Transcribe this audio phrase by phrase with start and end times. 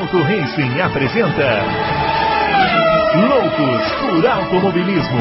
[0.00, 1.62] Adalto Racing apresenta
[3.28, 5.20] Loucos por Automobilismo.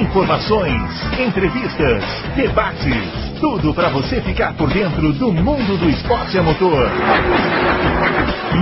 [0.00, 0.80] Informações,
[1.18, 2.04] entrevistas,
[2.36, 6.88] debates, tudo para você ficar por dentro do mundo do esporte a motor.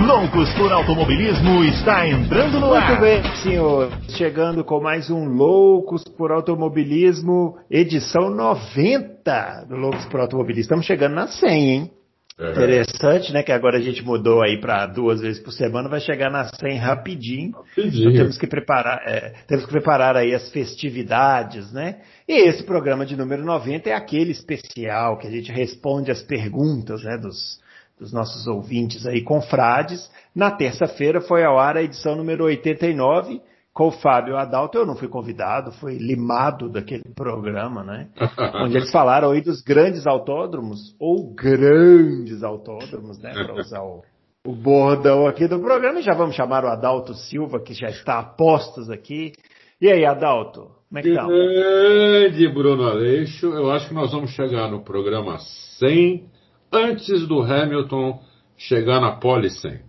[0.07, 2.87] Loucos por Automobilismo está entrando no ar.
[2.87, 3.91] Muito bem, senhor.
[4.09, 10.61] Chegando com mais um Loucos por Automobilismo, edição 90 do Loucos por Automobilismo.
[10.63, 12.00] Estamos chegando na 100, hein?
[12.41, 12.51] É.
[12.51, 13.43] Interessante, né?
[13.43, 16.77] Que agora a gente mudou aí para duas vezes por semana, vai chegar na 100
[16.77, 17.51] rapidinho.
[17.51, 18.09] rapidinho.
[18.09, 21.99] Então temos que preparar, é, temos que preparar aí as festividades, né?
[22.27, 27.03] E esse programa de número 90 é aquele especial que a gente responde as perguntas,
[27.03, 27.15] né?
[27.15, 27.59] Dos,
[27.99, 30.09] dos nossos ouvintes aí, confrades.
[30.35, 33.39] Na terça-feira foi ao ar a edição número 89
[33.73, 38.09] com o Fábio Adalto, eu não fui convidado, fui limado daquele programa, né?
[38.63, 43.31] Onde eles falaram aí dos grandes autódromos, ou grandes autódromos, né?
[43.33, 44.03] Para usar o,
[44.45, 45.99] o bordão aqui do programa.
[45.99, 49.31] E já vamos chamar o Adalto Silva, que já está a postos aqui.
[49.79, 51.25] E aí, Adalto, como é que tá?
[51.25, 55.37] Grande Bruno Aleixo, eu acho que nós vamos chegar no programa
[55.79, 56.29] 100
[56.71, 58.19] antes do Hamilton
[58.57, 59.81] chegar na pole 100.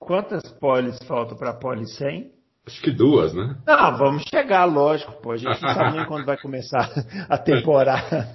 [0.00, 2.32] Quantas poles faltam para a pole 100?
[2.66, 3.56] Acho que duas, né?
[3.66, 5.32] Não, vamos chegar, lógico, pô.
[5.32, 6.90] A gente não sabe nem quando vai começar
[7.28, 8.26] a temporada.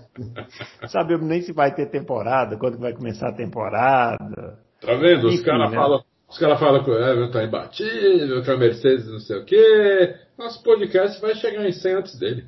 [0.88, 4.60] Sabemos nem se vai ter temporada, quando vai começar a temporada.
[4.80, 5.28] Tá vendo?
[5.28, 5.78] Os caras né?
[5.78, 6.04] falam.
[6.30, 10.16] Os caras falam que o Everton tá imbatível, que a Mercedes não sei o quê.
[10.38, 12.46] Nosso podcast vai chegar em 100 antes dele.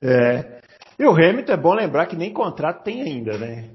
[0.00, 0.60] É.
[0.96, 3.68] E o Hamilton é bom lembrar que nem contrato tem ainda, né?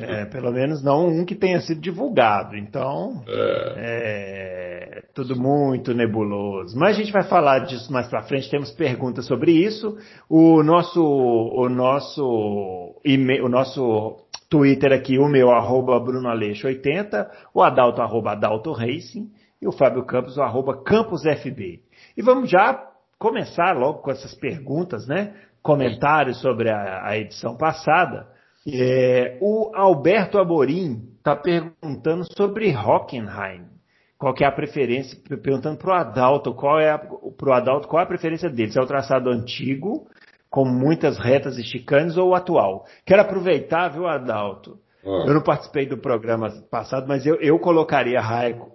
[0.00, 2.56] É, pelo menos não um que tenha sido divulgado.
[2.56, 3.74] Então, é.
[3.76, 5.02] é.
[5.14, 6.78] tudo muito nebuloso.
[6.78, 8.50] Mas a gente vai falar disso mais para frente.
[8.50, 9.98] Temos perguntas sobre isso.
[10.28, 14.16] O nosso, o nosso, e-mail, o nosso
[14.48, 19.72] Twitter aqui, o meu arroba Bruno Aleixo 80, o Adalto arroba Adalto Racing e o
[19.72, 21.80] Fábio Campos o arroba Campos FB.
[22.16, 22.88] E vamos já
[23.18, 25.34] começar logo com essas perguntas, né?
[25.62, 28.26] Comentários sobre a, a edição passada.
[28.70, 33.66] É, o Alberto Amorim está perguntando sobre Hockenheim.
[34.18, 35.16] Qual que é a preferência?
[35.42, 38.72] Perguntando para o Adalto qual é a, pro Adalto qual é a preferência dele.
[38.72, 40.08] Se é o traçado antigo,
[40.50, 42.84] com muitas retas e chicanes, ou o atual.
[43.06, 44.78] Quero aproveitar, viu, Adalto?
[45.04, 45.24] Ah.
[45.26, 48.20] Eu não participei do programa passado, mas eu, eu colocaria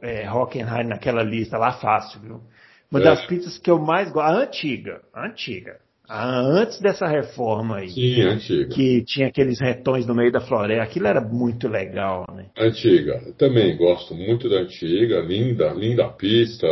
[0.02, 2.42] é, Hockenheim naquela lista lá fácil, viu?
[2.90, 3.04] Uma é.
[3.04, 5.80] das pistas que eu mais gosto, a antiga, a antiga.
[6.16, 7.90] Ah, antes dessa reforma aí.
[7.90, 8.70] Sim, antiga.
[8.70, 10.84] Que tinha aqueles retões no meio da floresta.
[10.84, 12.52] Aquilo era muito legal, né?
[12.56, 13.20] Antiga.
[13.36, 15.22] também gosto muito da antiga.
[15.22, 16.68] Linda, linda pista.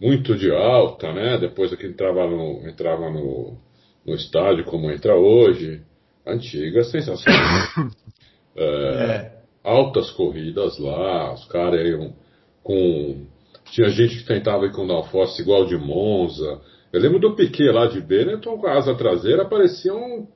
[0.00, 1.36] Muito de alta, né?
[1.36, 3.58] Depois que entrava no, entrava no,
[4.06, 5.82] no estádio como entra hoje.
[6.26, 7.68] Antiga, sensacional.
[8.56, 9.32] é, é.
[9.62, 11.34] Altas corridas lá.
[11.34, 12.14] Os caras iam
[12.62, 13.26] com...
[13.72, 16.62] Tinha gente que tentava ir com downforce igual de Monza
[16.94, 20.28] eu lembro do Piquet lá de Benetton com a asa traseira, parecia um.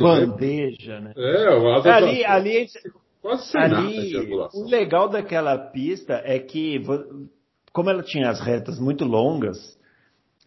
[0.00, 1.12] Uma bandeja, né?
[1.14, 2.32] É, uma asa ali, traseira.
[2.32, 2.66] Ali,
[3.20, 6.82] quase ali, O legal daquela pista é que,
[7.70, 9.78] como ela tinha as retas muito longas,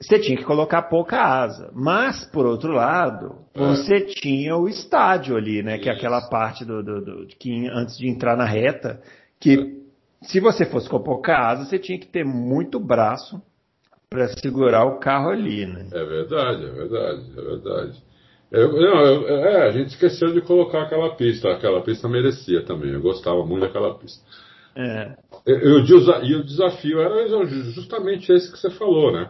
[0.02, 1.72] você tinha que colocar pouca asa.
[1.76, 3.60] Mas, por outro lado, é.
[3.60, 5.76] você tinha o estádio ali, né?
[5.76, 5.84] Isso.
[5.84, 9.00] Que é aquela parte do, do, do, que antes de entrar na reta,
[9.40, 10.26] que é.
[10.26, 13.40] se você fosse com pouca asa, você tinha que ter muito braço
[14.10, 15.88] para segurar o carro ali, né?
[15.92, 18.04] É verdade, é verdade, é verdade.
[18.50, 21.52] Eu, não, eu, é, a gente esqueceu de colocar aquela pista.
[21.52, 22.92] Aquela pista merecia também.
[22.94, 24.24] Eu gostava muito daquela pista.
[24.76, 25.18] É.
[25.46, 29.30] E, o desafio era justamente esse que você falou, né?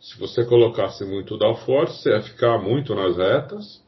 [0.00, 3.80] Se você colocasse muito downforce, você ia ficar muito nas retas.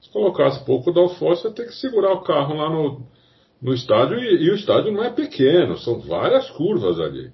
[0.00, 3.06] Se colocasse pouco downforce, você ia ter que segurar o carro lá no,
[3.60, 4.18] no estádio.
[4.18, 7.30] E, e o estádio não é pequeno, são várias curvas ali.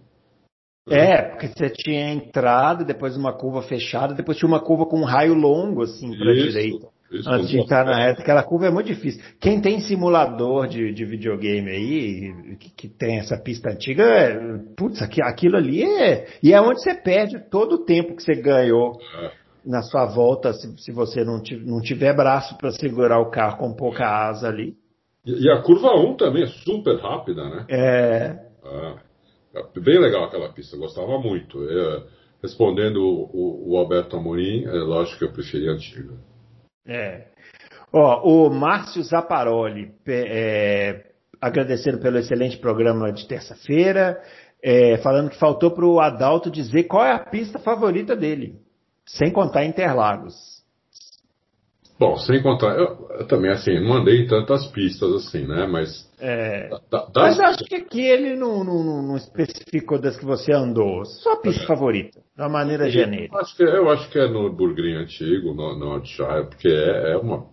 [0.90, 5.04] É, porque você tinha entrada, depois uma curva fechada, depois tinha uma curva com um
[5.04, 6.88] raio longo, assim, para a direita.
[7.10, 9.22] Isso, antes de entrar na reta, aquela curva é muito difícil.
[9.40, 14.38] Quem tem simulador de, de videogame aí, que, que, tem essa pista antiga, é,
[14.76, 16.26] putz, aquilo ali é.
[16.42, 19.30] E é onde você perde todo o tempo que você ganhou é.
[19.64, 23.72] na sua volta, se, se você não, não tiver braço para segurar o carro com
[23.72, 24.76] pouca asa ali.
[25.24, 27.64] E, e a curva 1 também é super rápida, né?
[27.70, 28.48] É.
[28.64, 29.07] É
[29.80, 31.62] bem legal aquela pista, eu gostava muito.
[31.68, 32.02] É,
[32.42, 36.14] respondendo o, o, Alberto Amorim, é lógico que eu preferi a antiga.
[36.86, 37.26] É.
[37.92, 41.06] Ó, o Márcio Zaparoli, é,
[41.40, 44.20] agradecendo pelo excelente programa de terça-feira,
[44.62, 48.56] é, falando que faltou para o Adalto dizer qual é a pista favorita dele,
[49.06, 50.58] sem contar Interlagos.
[51.98, 55.66] Bom, sem contar, eu, eu também assim, não andei em tantas pistas assim, né?
[55.66, 56.07] Mas.
[56.20, 57.38] É, da, das...
[57.38, 61.04] Mas acho que aqui ele não, não, não, especificou das que você andou.
[61.04, 61.66] Sua pista é.
[61.66, 63.34] favorita, de uma maneira genérica.
[63.34, 67.12] Eu acho que, eu acho que é no Burgrinho antigo, no, no Outshire, porque é,
[67.12, 67.46] é, uma,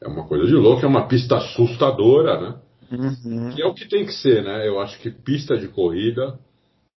[0.00, 2.60] é uma coisa de louco, é uma pista assustadora, né?
[2.92, 3.50] Uhum.
[3.54, 4.68] Que é o que tem que ser, né?
[4.68, 6.38] Eu acho que pista de corrida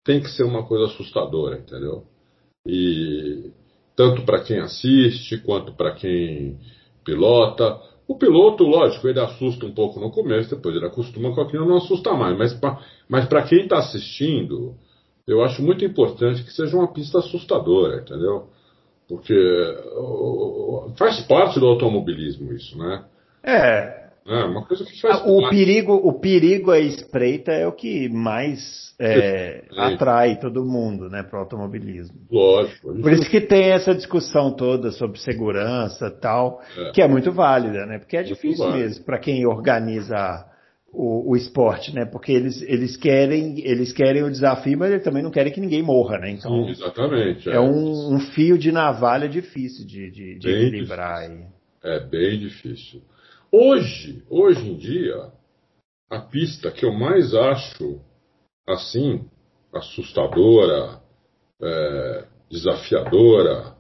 [0.04, 2.04] tem que ser uma coisa assustadora, entendeu?
[2.66, 3.52] E
[3.96, 6.60] tanto para quem assiste quanto para quem
[7.04, 7.80] pilota.
[8.08, 11.78] O piloto, lógico, ele assusta um pouco no começo, depois ele acostuma com aquilo, não
[11.78, 12.38] assusta mais.
[12.38, 14.76] Mas para mas quem está assistindo,
[15.28, 18.48] eu acho muito importante que seja uma pista assustadora, entendeu?
[19.10, 19.36] Porque
[20.98, 23.04] faz parte do automobilismo isso, né?
[23.44, 25.22] É, é uma coisa que faz.
[25.22, 31.10] Ah, o perigo, o perigo a espreita é o que mais é, atrai todo mundo,
[31.10, 32.18] né, para o automobilismo.
[32.30, 32.94] Lógico.
[33.00, 36.92] Por isso que tem essa discussão toda sobre segurança, tal, é.
[36.92, 38.00] que é muito válida, né?
[38.00, 40.46] Porque é difícil mesmo para quem organiza
[40.92, 42.06] o, o, esporte, né?
[42.06, 45.84] Porque eles, eles querem eles querem o desafio, mas eles também não querem que ninguém
[45.84, 46.32] morra, né?
[46.32, 47.50] Então Sim, exatamente.
[47.50, 51.22] É, é um, um, fio de navalha difícil de, de, de equilibrar.
[51.22, 51.48] Difícil.
[51.84, 53.02] É bem difícil.
[53.52, 55.32] Hoje, hoje em dia,
[56.10, 58.02] a pista que eu mais acho
[58.68, 59.26] assim,
[59.74, 61.02] assustadora,
[61.62, 63.76] é, desafiadora,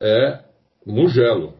[0.00, 0.44] é
[0.86, 1.54] Mugello.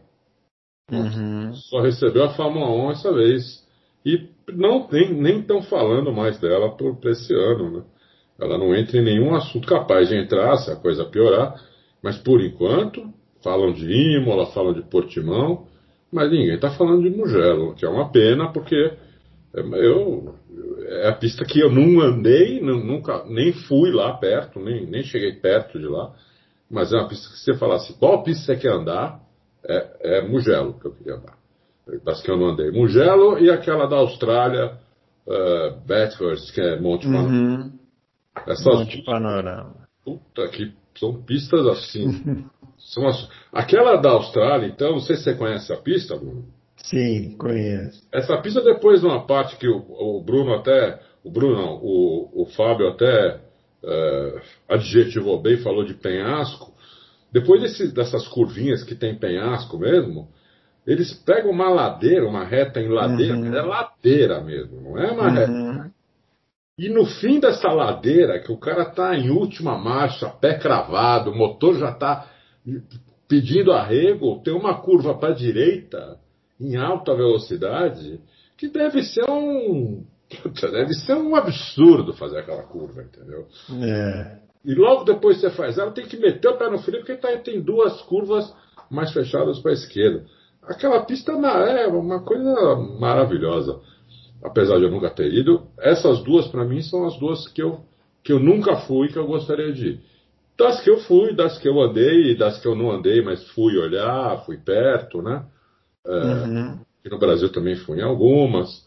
[0.90, 1.52] Uhum.
[1.54, 3.66] Só recebeu a Fórmula 1 essa vez.
[4.06, 7.78] E não tem, nem estão falando mais dela para esse ano.
[7.78, 7.84] Né?
[8.40, 11.60] Ela não entra em nenhum assunto capaz de entrar se a coisa piorar.
[12.00, 13.12] Mas por enquanto,
[13.42, 15.66] falam de Imola, falam de Portimão
[16.12, 18.76] mas ninguém está falando de Mugello, que é uma pena porque
[19.54, 20.34] é, eu
[20.88, 25.32] é a pista que eu não andei, nunca nem fui lá perto, nem, nem cheguei
[25.32, 26.14] perto de lá,
[26.70, 29.20] mas é uma pista que você falasse qual pista você quer andar,
[29.64, 31.36] é, é Mugello que eu queria andar.
[32.04, 32.70] Das que eu não andei.
[32.70, 34.78] Mugello e aquela da Austrália,
[35.26, 37.30] uh, Bathurst, que é Monte Panorama.
[37.30, 37.72] Uhum.
[38.46, 39.88] Essas Monte Panorama.
[40.04, 42.44] Puta que são pistas assim.
[42.78, 43.28] São as...
[43.52, 46.44] Aquela da Austrália, então, não sei se você conhece a pista, Bruno.
[46.76, 48.06] Sim, conheço.
[48.12, 51.00] Essa pista, depois de uma parte que o, o Bruno até.
[51.24, 53.40] O Bruno, não, o, o Fábio até
[53.84, 56.72] é, adjetivou bem, falou de penhasco.
[57.32, 60.28] Depois desse, dessas curvinhas que tem penhasco mesmo,
[60.86, 63.54] eles pegam uma ladeira, uma reta em ladeira, uhum.
[63.54, 65.34] é ladeira mesmo, não é uma uhum.
[65.34, 65.90] reta.
[66.78, 71.36] E no fim dessa ladeira, que o cara tá em última marcha, pé cravado, o
[71.36, 72.30] motor já tá
[73.28, 76.18] pedindo arrego, tem uma curva para a direita,
[76.58, 78.18] em alta velocidade,
[78.56, 80.04] que deve ser um.
[80.60, 83.46] Deve ser um absurdo fazer aquela curva, entendeu?
[83.82, 84.38] É.
[84.64, 87.34] E logo depois você faz ela, tem que meter o pé no freio, porque tá,
[87.38, 88.52] tem duas curvas
[88.90, 90.26] mais fechadas para a esquerda.
[90.62, 93.80] Aquela pista é uma coisa maravilhosa.
[94.42, 97.80] Apesar de eu nunca ter ido, essas duas para mim são as duas que eu,
[98.22, 100.00] que eu nunca fui que eu gostaria de ir.
[100.58, 103.78] Das que eu fui, das que eu andei, das que eu não andei, mas fui
[103.78, 105.46] olhar, fui perto, né?
[106.04, 106.72] É, uhum.
[106.98, 108.84] Aqui no Brasil também fui em algumas.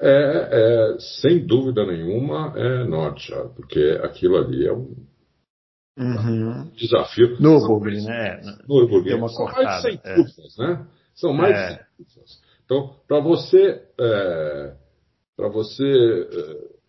[0.00, 4.96] É, é, é sem dúvida nenhuma, é norte, porque aquilo ali é um
[5.96, 6.68] uhum.
[6.76, 7.40] desafio.
[7.40, 8.40] Nürburgring, né?
[8.68, 9.28] Nürburgring.
[9.28, 10.14] São cortada, mais de 100 é.
[10.16, 10.86] curvas, né?
[11.14, 11.86] São mais de 100 é.
[11.96, 12.40] curvas.
[12.64, 14.74] Então, para você, é,
[15.36, 16.28] para você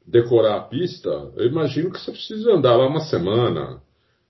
[0.10, 3.82] decorar a pista, eu imagino que você precisa andar lá uma semana.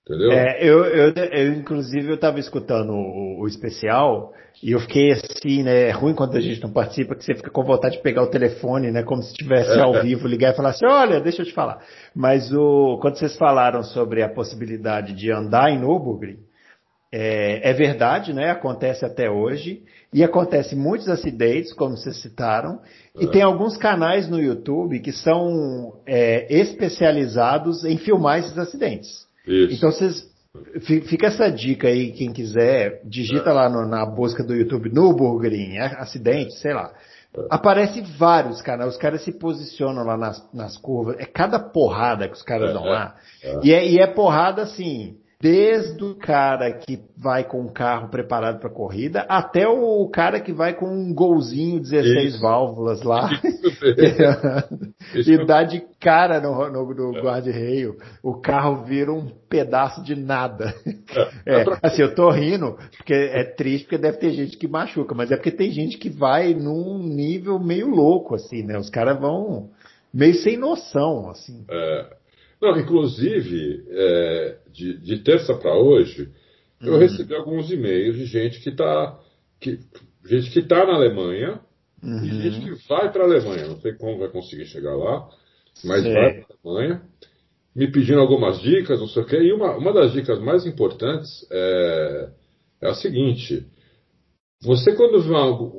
[0.04, 0.32] Entendeu?
[0.32, 4.32] É, eu, eu, eu, inclusive, eu estava escutando o, o, especial
[4.62, 5.88] e eu fiquei assim, né?
[5.88, 8.30] É ruim quando a gente não participa, que você fica com vontade de pegar o
[8.30, 9.02] telefone, né?
[9.04, 9.80] Como se estivesse é.
[9.80, 11.80] ao vivo, ligar e falar assim: olha, deixa eu te falar.
[12.14, 16.38] Mas o, quando vocês falaram sobre a possibilidade de andar em Nürburgring,
[17.12, 18.50] é, é verdade, né?
[18.50, 19.82] Acontece até hoje.
[20.12, 22.80] E acontece muitos acidentes, como vocês citaram,
[23.16, 29.24] e tem alguns canais no YouTube que são é, especializados em filmar esses acidentes.
[29.46, 29.74] Isso.
[29.74, 30.28] Então vocês
[30.80, 33.52] Fica essa dica aí, quem quiser, digita é.
[33.52, 36.92] lá no, na busca do YouTube Nürburgring, acidente, sei lá.
[37.36, 37.46] É.
[37.48, 42.34] Aparece vários canais, os caras se posicionam lá nas, nas curvas, é cada porrada que
[42.34, 43.14] os caras é, dão lá.
[43.44, 43.60] É.
[43.62, 48.60] E, é, e é porrada assim, Desde o cara que vai com o carro preparado
[48.60, 52.42] para corrida até o cara que vai com um golzinho 16 Isso.
[52.42, 53.30] válvulas lá
[55.16, 57.22] e dá de cara no, no, no é.
[57.22, 57.96] guarda-reio.
[58.22, 60.74] O carro vira um pedaço de nada.
[61.46, 65.14] É, é, assim, eu tô rindo porque é triste porque deve ter gente que machuca,
[65.14, 68.76] mas é porque tem gente que vai num nível meio louco, assim, né?
[68.76, 69.70] Os caras vão
[70.12, 71.64] meio sem noção, assim.
[71.70, 72.20] É.
[72.60, 76.30] Não, inclusive, é, de, de terça para hoje,
[76.80, 76.88] uhum.
[76.88, 79.18] eu recebi alguns e-mails de gente que está
[79.60, 79.78] que,
[80.26, 81.60] gente que está na Alemanha
[82.02, 82.24] uhum.
[82.24, 83.68] e gente que vai para a Alemanha.
[83.68, 85.28] Não sei como vai conseguir chegar lá,
[85.84, 87.02] mas vai para a Alemanha.
[87.74, 89.36] Me pedindo algumas dicas, não sei o quê.
[89.36, 92.28] E uma, uma das dicas mais importantes é,
[92.82, 93.64] é a seguinte:
[94.62, 95.20] você quando,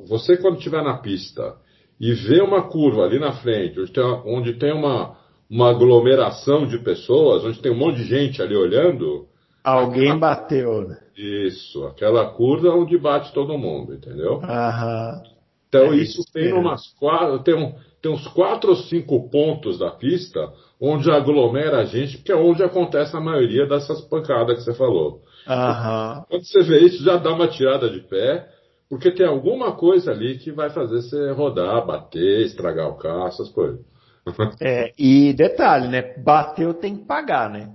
[0.06, 1.56] você quando estiver na pista
[2.00, 5.16] e vê uma curva ali na frente, onde tem, onde tem uma,
[5.52, 9.26] uma aglomeração de pessoas, onde tem um monte de gente ali olhando.
[9.62, 10.18] Alguém aquela...
[10.18, 10.96] bateu, né?
[11.14, 14.40] Isso, aquela curva onde bate todo mundo, entendeu?
[14.42, 15.22] Aham.
[15.68, 19.78] Então é isso, isso tem umas quatro, tem, um, tem uns quatro ou cinco pontos
[19.78, 20.40] da pista
[20.80, 25.20] onde aglomera a gente, porque é onde acontece a maioria dessas pancadas que você falou.
[25.46, 26.24] Aham.
[26.30, 28.48] Quando você vê isso, já dá uma tirada de pé,
[28.88, 33.50] porque tem alguma coisa ali que vai fazer você rodar, bater, estragar o carro, essas
[33.50, 33.91] coisas.
[34.60, 36.14] É, e detalhe, né?
[36.18, 37.70] Bateu tem que pagar, né?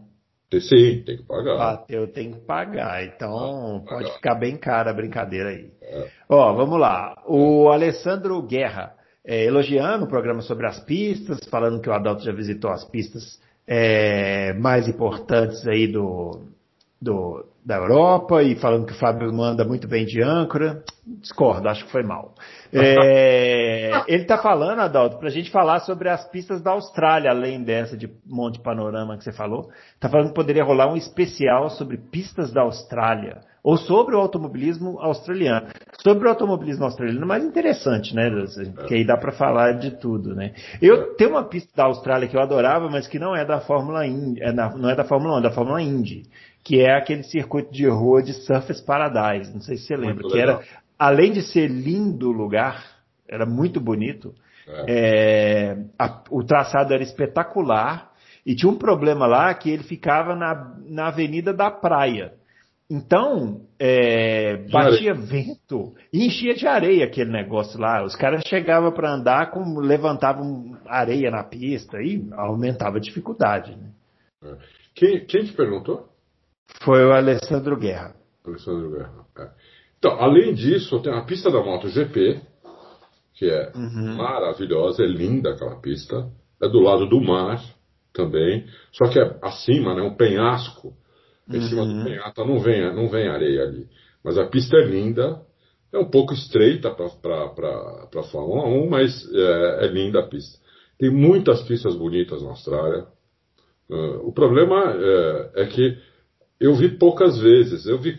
[0.51, 1.57] Sim, tem que pagar.
[1.57, 3.03] Bateu tem que pagar.
[3.03, 4.15] Então ah, pode pagar.
[4.15, 5.69] ficar bem cara a brincadeira aí.
[5.81, 6.07] É.
[6.29, 7.21] Ó, vamos lá.
[7.27, 8.93] O Alessandro Guerra,
[9.25, 13.41] é, elogiando o programa sobre as pistas, falando que o Adalto já visitou as pistas
[13.67, 16.45] é, mais importantes aí do,
[17.01, 20.81] do, da Europa e falando que o Fábio manda muito bem de âncora.
[21.05, 22.33] Discordo, acho que foi mal.
[22.71, 27.63] É, ele está falando, Adalto, para a gente falar sobre as pistas da Austrália, além
[27.63, 29.69] dessa de Monte Panorama que você falou.
[29.95, 34.99] Está falando que poderia rolar um especial sobre pistas da Austrália, ou sobre o automobilismo
[34.99, 35.67] australiano.
[36.01, 38.29] Sobre o automobilismo australiano, mais interessante, né?
[38.87, 40.53] Que aí dá para falar de tudo, né?
[40.81, 44.05] Eu tenho uma pista da Austrália que eu adorava, mas que não é da Fórmula
[44.05, 46.23] Indy, é não é da Fórmula 1, é da Fórmula Indy
[46.67, 49.53] que é aquele circuito de rua de Surface Paradise.
[49.53, 50.59] Não sei se você lembra, que era,
[50.97, 52.83] além de ser lindo o lugar,
[53.27, 54.33] era muito bonito,
[54.67, 54.85] é.
[54.87, 58.11] É, a, o traçado era espetacular
[58.45, 62.33] e tinha um problema lá que ele ficava na, na Avenida da Praia.
[62.89, 68.03] Então, é, batia vento e enchia de areia aquele negócio lá.
[68.03, 73.75] Os caras chegavam para andar, com, levantavam areia na pista e aumentava a dificuldade.
[73.75, 73.89] Né?
[74.43, 74.55] É.
[74.95, 76.07] Quem, quem te perguntou?
[76.81, 78.15] Foi o Alessandro Guerra.
[78.45, 79.25] Alessandro Guerra.
[79.37, 79.49] É.
[79.97, 82.39] Então, além disso, tem a pista da MotoGP,
[83.33, 84.15] que é uhum.
[84.15, 86.29] maravilhosa, é linda aquela pista.
[86.61, 87.63] É do lado do mar
[88.13, 90.93] também, só que é acima, né, um penhasco.
[91.49, 91.61] Em uhum.
[91.61, 93.87] cima do penhasco não vem, não vem areia ali.
[94.23, 95.39] Mas a pista é linda,
[95.93, 100.59] é um pouco estreita para a Fórmula 1, mas é, é, linda a pista.
[100.97, 103.05] Tem muitas pistas bonitas na Austrália.
[103.89, 105.97] Uh, o problema é, é que
[106.59, 107.85] eu vi poucas vezes.
[107.85, 108.15] Eu vi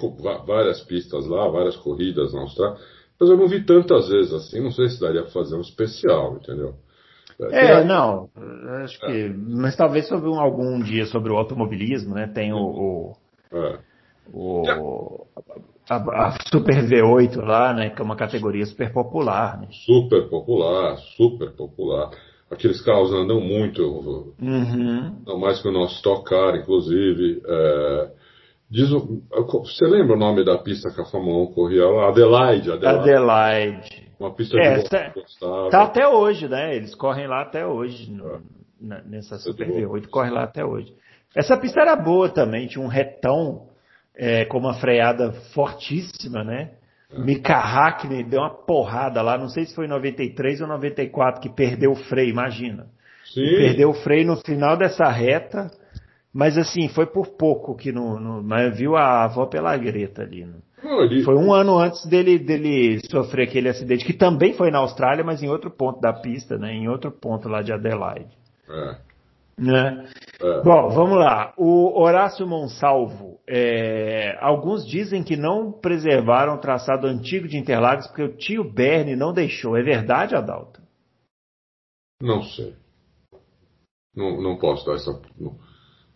[0.46, 2.78] várias pistas lá, várias corridas na Austrália,
[3.18, 4.60] mas eu não vi tantas vezes assim.
[4.60, 6.74] Não sei se daria para fazer um especial, entendeu?
[7.50, 8.28] É, é não.
[8.82, 9.06] Acho que.
[9.06, 9.28] É.
[9.28, 12.26] Mas talvez sobre um, algum dia sobre o automobilismo, né?
[12.26, 12.58] Tem o.
[12.58, 13.16] o,
[13.52, 13.78] é.
[14.32, 15.26] o
[15.88, 17.90] a, a, Super V8 lá, né?
[17.90, 19.60] Que é uma categoria super popular.
[19.60, 19.68] Né?
[19.86, 22.10] Super popular, super popular.
[22.50, 23.82] Aqueles carros andam muito,
[24.40, 25.16] uhum.
[25.26, 27.42] não mais que o nosso Stock Car, inclusive.
[27.46, 28.10] É,
[28.70, 32.08] Diz, você lembra o nome da pista que a Fórmula 1 corria lá?
[32.08, 32.70] Adelaide.
[32.70, 33.00] Adelaide.
[33.00, 34.08] Adelaide.
[34.20, 35.12] Uma pista é, de Essa,
[35.70, 36.76] Tá até hoje, né?
[36.76, 38.10] Eles correm lá até hoje.
[38.10, 38.38] No, é.
[38.80, 40.92] na, nessa Super V8, corre lá até hoje.
[41.34, 43.68] Essa pista era boa também, tinha um retão
[44.16, 46.72] é, com uma freada fortíssima, né?
[47.10, 47.18] É.
[47.18, 51.48] Mika Hackney deu uma porrada lá, não sei se foi em 93 ou 94 que
[51.48, 52.86] perdeu o freio, imagina.
[53.32, 53.56] Sim.
[53.56, 55.70] Perdeu o freio no final dessa reta
[56.38, 58.20] mas assim, foi por pouco que não.
[58.20, 60.44] não mas viu a avó pela greta ali.
[60.44, 60.54] Né?
[60.84, 61.24] Ele...
[61.24, 65.42] Foi um ano antes dele, dele sofrer aquele acidente, que também foi na Austrália, mas
[65.42, 66.72] em outro ponto da pista, né?
[66.72, 68.30] Em outro ponto lá de Adelaide.
[68.70, 68.96] É.
[69.58, 70.08] Né?
[70.40, 70.62] É.
[70.62, 71.52] Bom, vamos lá.
[71.56, 73.40] O Horácio Monsalvo.
[73.44, 79.16] É, alguns dizem que não preservaram o traçado antigo de Interlagos porque o tio Bernie
[79.16, 79.76] não deixou.
[79.76, 80.80] É verdade, Adalto?
[82.22, 82.76] Não sei.
[84.14, 85.20] Não, não posso dar essa.
[85.36, 85.66] Não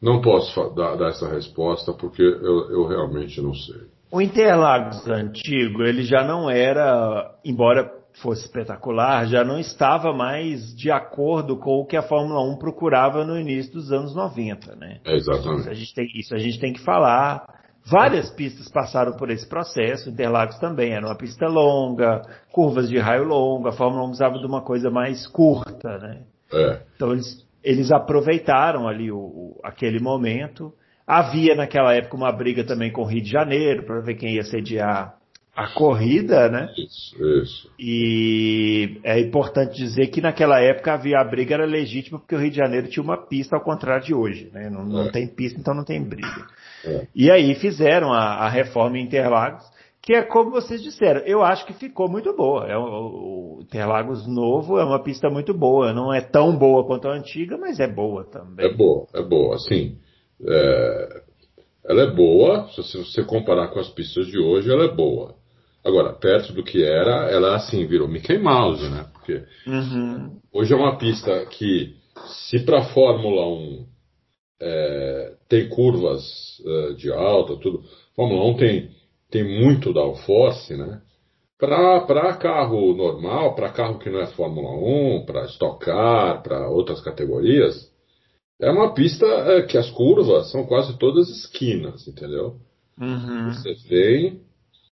[0.02, 3.82] não posso dar, dar essa resposta porque eu, eu, realmente não sei.
[4.10, 7.88] O Interlagos antigo, ele já não era, embora
[8.20, 13.24] fosse espetacular, já não estava mais de acordo com o que a Fórmula 1 procurava
[13.24, 15.00] no início dos anos 90, né?
[15.04, 15.60] É exatamente.
[15.60, 17.46] Isso a gente tem, isso a gente tem que falar.
[17.84, 23.24] Várias pistas passaram por esse processo, Interlagos também era uma pista longa, curvas de raio
[23.24, 26.22] longo, a Fórmula 1 usava de uma coisa mais curta, né?
[26.52, 26.80] É.
[26.94, 30.72] Então eles eles aproveitaram ali o, o, aquele momento.
[31.06, 34.44] Havia naquela época uma briga também com o Rio de Janeiro para ver quem ia
[34.44, 35.16] sediar
[35.54, 36.72] a corrida, né?
[36.78, 37.70] Isso, isso.
[37.78, 42.50] E é importante dizer que naquela época havia a briga era legítima porque o Rio
[42.50, 44.70] de Janeiro tinha uma pista ao contrário de hoje, né?
[44.70, 45.10] Não, não é.
[45.10, 46.46] tem pista, então não tem briga.
[46.84, 47.06] É.
[47.14, 49.64] E aí fizeram a, a reforma em Interlagos
[50.02, 51.20] que é como vocês disseram.
[51.20, 52.66] Eu acho que ficou muito boa.
[52.66, 55.92] É o, o Interlagos novo é uma pista muito boa.
[55.92, 58.66] Não é tão boa quanto a antiga, mas é boa também.
[58.66, 59.54] É boa, é boa.
[59.54, 59.96] Assim,
[60.44, 61.22] é,
[61.84, 62.68] ela é boa.
[62.70, 65.36] Se você comparar com as pistas de hoje, ela é boa.
[65.84, 69.06] Agora, perto do que era, ela assim virou Mickey Mouse, né?
[69.12, 70.38] Porque uhum.
[70.52, 71.94] hoje é uma pista que,
[72.50, 73.86] se para Fórmula 1
[74.60, 76.22] é, tem curvas
[76.64, 77.82] é, de alta, tudo,
[78.14, 78.90] Fórmula 1 tem
[79.32, 81.00] tem muito downforce, né?
[81.58, 87.00] Para carro normal, para carro que não é Fórmula 1, para Stock Car, para outras
[87.00, 87.90] categorias,
[88.60, 92.56] é uma pista é, que as curvas são quase todas esquinas, entendeu?
[93.00, 93.52] Uhum.
[93.52, 94.40] Você vem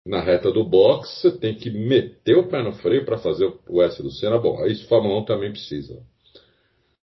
[0.05, 3.81] na reta do box, você tem que meter o pé no freio para fazer o
[3.81, 4.37] S do Senna.
[4.37, 6.01] Bom, isso Fórmula 1 também precisa.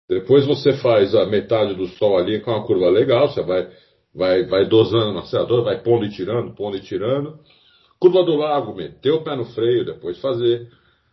[0.08, 3.68] Depois você faz a metade do sol ali com uma curva legal, você vai
[4.14, 7.38] vai, vai dosando no acelerador, vai pondo e tirando, pondo e tirando.
[7.98, 10.68] Curva do lago, meter o pé no freio, depois fazer.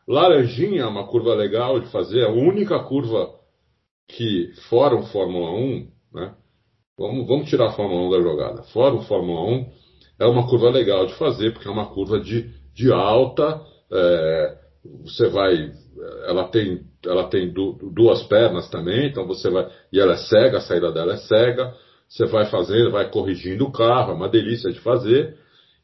[0.07, 3.29] Laranjinha é uma curva legal de fazer, a única curva
[4.07, 6.33] que, fora o Fórmula 1, né?
[6.97, 8.63] Vamos, vamos tirar a Fórmula 1 da jogada.
[8.63, 9.71] Fora o Fórmula 1,
[10.19, 14.57] é uma curva legal de fazer, porque é uma curva de, de alta, é,
[15.03, 15.71] você vai,
[16.25, 20.57] ela tem, ela tem du, duas pernas também, então você vai, e ela é cega,
[20.57, 21.73] a saída dela é cega,
[22.09, 25.37] você vai fazendo, vai corrigindo o carro, é uma delícia de fazer.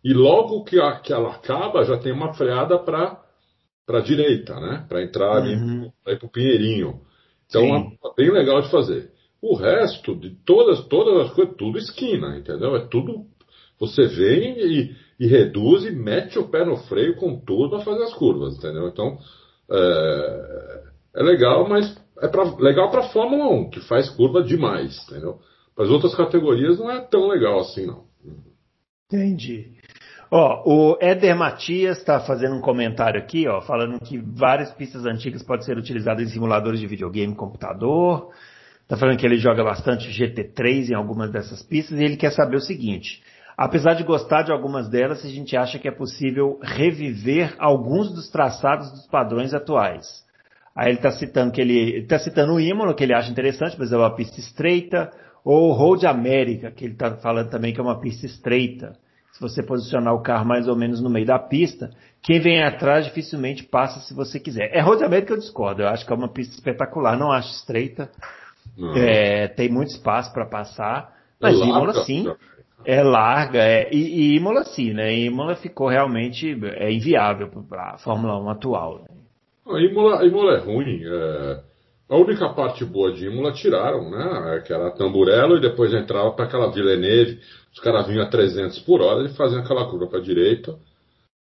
[0.03, 3.23] E logo que, a, que ela acaba, já tem uma freada para
[3.85, 4.83] para direita, né?
[4.89, 5.91] Para entrar ali, uhum.
[6.03, 7.01] para o Pinheirinho.
[7.47, 9.11] Então é bem legal de fazer.
[9.39, 12.75] O resto de todas todas as coisas, tudo esquina, entendeu?
[12.75, 13.27] É tudo.
[13.79, 18.03] Você vem e, e reduz e mete o pé no freio com tudo para fazer
[18.03, 18.87] as curvas, entendeu?
[18.87, 19.19] Então
[19.69, 20.83] é,
[21.17, 25.39] é legal, mas é pra, legal para Fórmula 1, que faz curva demais, entendeu?
[25.75, 28.05] Para as outras categorias não é tão legal assim, não.
[29.07, 29.75] Entendi.
[30.31, 35.43] Ó, o Éder Matias está fazendo um comentário aqui, ó, falando que várias pistas antigas
[35.43, 38.31] podem ser utilizadas em simuladores de videogame computador.
[38.81, 42.55] Está falando que ele joga bastante GT3 em algumas dessas pistas e ele quer saber
[42.55, 43.21] o seguinte.
[43.57, 48.29] Apesar de gostar de algumas delas, a gente acha que é possível reviver alguns dos
[48.29, 50.25] traçados dos padrões atuais.
[50.75, 53.93] Aí ele está citando que ele está citando o Imola, que ele acha interessante, mas
[53.93, 55.09] é uma pista estreita,
[55.45, 58.97] ou Road América, que ele está falando também que é uma pista estreita.
[59.31, 61.91] Se você posicionar o carro mais ou menos no meio da pista,
[62.23, 64.71] quem vem atrás dificilmente passa se você quiser.
[64.73, 68.09] É Road América eu discordo, eu acho que é uma pista espetacular, não acho estreita.
[68.95, 72.33] É, tem muito espaço para passar, é mas é Imola sim.
[72.83, 75.13] É larga, é, e, e Imola sim, né?
[75.13, 79.03] Imola ficou realmente é inviável para a Fórmula 1 atual.
[79.03, 79.07] Né?
[79.67, 81.01] A Imola, Imola é ruim.
[81.03, 81.59] É
[82.07, 84.61] a única parte boa de Imola tiraram, né?
[84.65, 87.39] Que era Tamburello e depois entrava para aquela Villeneuve.
[87.73, 90.75] Os caras vinham a 300 por hora e faziam aquela curva para direita.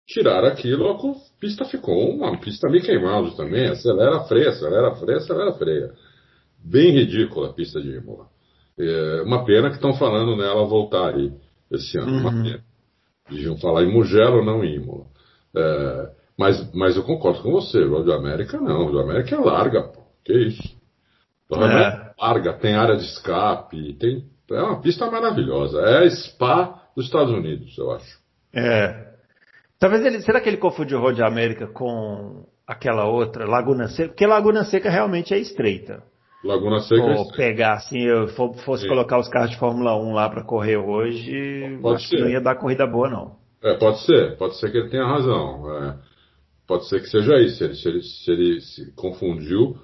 [0.07, 0.97] Tiraram aquilo, a
[1.39, 3.67] pista ficou uma pista meio queimada também.
[3.69, 5.93] Acelera, freia, acelera, freia, acelera, freia.
[6.63, 8.27] Bem ridícula a pista de Imola.
[8.77, 11.31] É uma pena que estão falando nela voltar aí
[11.71, 12.11] esse ano.
[12.11, 12.19] Uhum.
[12.19, 12.63] Uma pena.
[13.29, 15.05] Deviam falar em Mugello, não em Imola.
[15.55, 18.81] É, mas, mas eu concordo com você, o Road América não.
[18.81, 20.00] O Road América é larga, pô.
[20.23, 20.81] Que isso.
[21.53, 22.11] É.
[22.19, 24.25] Larga, tem área de escape, tem.
[24.49, 25.79] É uma pista maravilhosa.
[25.81, 28.19] É a Spa dos Estados Unidos, eu acho.
[28.53, 29.11] É.
[29.79, 30.21] Talvez ele.
[30.21, 34.09] Será que ele confundiu Road América com aquela outra, Laguna Seca?
[34.09, 36.03] Porque Laguna Seca realmente é estreita.
[36.43, 38.89] Laguna Seca Ou é pegar assim, eu fosse Sim.
[38.89, 42.15] colocar os carros de Fórmula 1 lá para correr hoje, pode acho ser.
[42.15, 43.35] que não ia dar corrida boa, não.
[43.63, 45.71] É, pode ser, pode ser que ele tenha razão.
[45.77, 45.95] É,
[46.67, 47.63] pode ser que seja isso.
[47.63, 49.77] Ele, se, ele, se ele se confundiu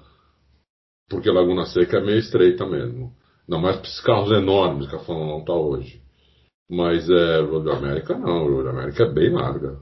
[1.08, 3.12] porque Laguna Seca é meio estreita mesmo.
[3.48, 6.02] Não mais para esses carros enormes que a Fórmula 1 está hoje.
[6.70, 9.78] Mas é, Road América não, Road América é bem larga.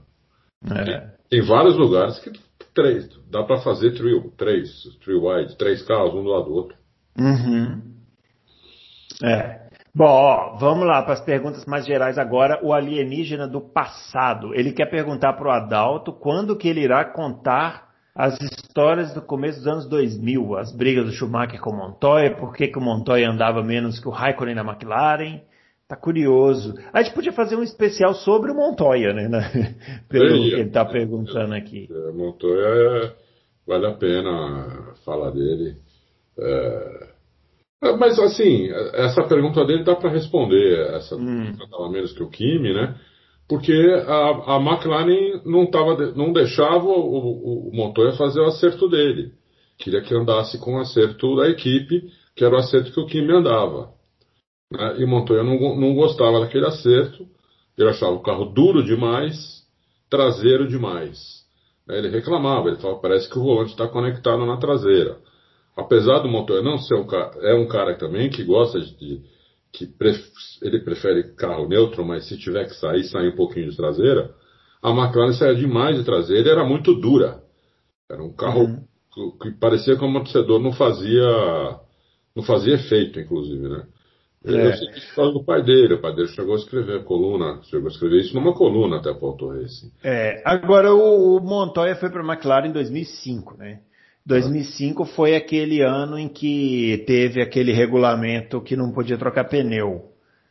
[0.65, 1.11] É.
[1.29, 2.31] Tem, vários lugares que
[2.73, 4.69] três, dá para fazer trio, três,
[5.03, 6.77] trio wide, três carros um do lado do outro.
[7.19, 7.81] Uhum.
[9.23, 9.67] É.
[9.93, 12.59] Bom, ó, vamos lá para as perguntas mais gerais agora.
[12.63, 14.53] O alienígena do passado.
[14.53, 17.86] Ele quer perguntar para o Adalto quando que ele irá contar
[18.17, 22.51] as histórias do começo dos anos 2000, as brigas do Schumacher com o Montoya, por
[22.55, 25.41] que, que o Montoya andava menos que o Raikkonen na McLaren.
[25.87, 26.73] Tá curioso.
[26.91, 29.29] A gente podia fazer um especial sobre o Montoya, né?
[30.09, 31.87] Pelo que ele está perguntando aqui.
[31.89, 33.13] É, Montoya é,
[33.65, 35.77] vale a pena falar dele.
[36.39, 37.07] É,
[37.83, 40.89] é mas assim, essa pergunta dele dá para responder.
[40.95, 41.53] Essa hum.
[41.91, 42.95] menos que o Kimi, né?
[43.47, 43.73] Porque
[44.05, 49.31] a, a McLaren não, tava, não deixava o, o, o Montoya fazer o acerto dele.
[49.77, 53.31] Queria que andasse com o acerto da equipe, que era o acerto que o Kimi
[53.31, 53.91] andava.
[54.71, 54.97] Né?
[54.99, 57.25] E Montoya não, não gostava daquele acerto,
[57.77, 59.63] ele achava o carro duro demais,
[60.09, 61.37] traseiro demais.
[61.87, 65.17] Ele reclamava, ele falava, parece que o volante está conectado na traseira.
[65.75, 67.07] Apesar do Montoya não ser um
[67.43, 69.21] é um cara também que gosta de,
[69.77, 70.19] que pref,
[70.63, 74.33] ele prefere carro neutro, mas se tiver que sair, sair um pouquinho de traseira.
[74.81, 77.43] A McLaren saía demais de traseira era muito dura.
[78.09, 79.31] Era um carro uhum.
[79.39, 81.79] que, parecia que o amortecedor não fazia,
[82.35, 83.83] não fazia efeito, inclusive, né?
[84.45, 84.67] É.
[84.67, 85.95] Eu sei que por do pai dele.
[85.95, 89.25] O pai dele chegou a escrever coluna, chegou a escrever isso numa coluna até para
[89.25, 89.91] o Auto Racing.
[90.03, 93.81] É, agora o, o Montoya foi para a McLaren em 2005, né?
[94.27, 100.03] 2005 foi aquele ano em que teve aquele regulamento que não podia trocar pneu.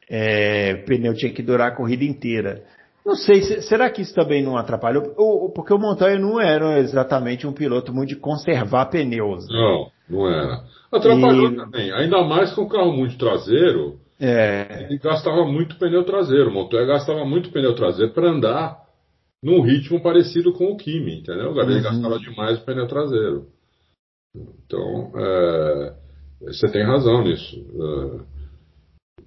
[0.09, 2.65] É, pneu tinha que durar a corrida inteira.
[3.05, 5.15] Não sei, será que isso também não atrapalhou?
[5.55, 9.47] Porque o Montoya não era exatamente um piloto muito de conservar pneus.
[9.47, 9.55] Né?
[9.55, 10.65] Não, não era.
[10.91, 11.57] Atrapalhou e...
[11.57, 13.99] também, ainda mais com o carro muito traseiro.
[14.19, 14.87] É.
[14.89, 16.49] Ele gastava muito pneu traseiro.
[16.49, 18.79] O Montoya gastava muito pneu traseiro para andar
[19.43, 21.55] num ritmo parecido com o Kimi, entendeu?
[21.61, 21.83] Ele uhum.
[21.83, 23.56] gastava demais o pneu traseiro.
[24.65, 25.95] Então, é,
[26.41, 27.57] você tem razão nisso.
[27.57, 28.37] É,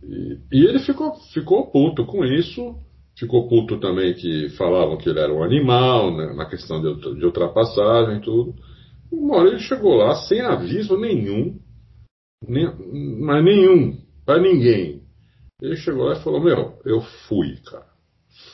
[0.06, 2.76] e, e, ele ficou, ficou puto com isso.
[3.18, 7.26] Ficou puto também que falavam que ele era um animal, né, na questão de, de
[7.26, 8.56] ultrapassagem e tudo.
[9.12, 11.60] Uma hora ele chegou lá sem aviso nenhum,
[12.48, 12.72] nem,
[13.20, 15.02] mas nenhum, para ninguém.
[15.62, 17.90] Ele chegou lá e falou: Meu, eu fui, cara.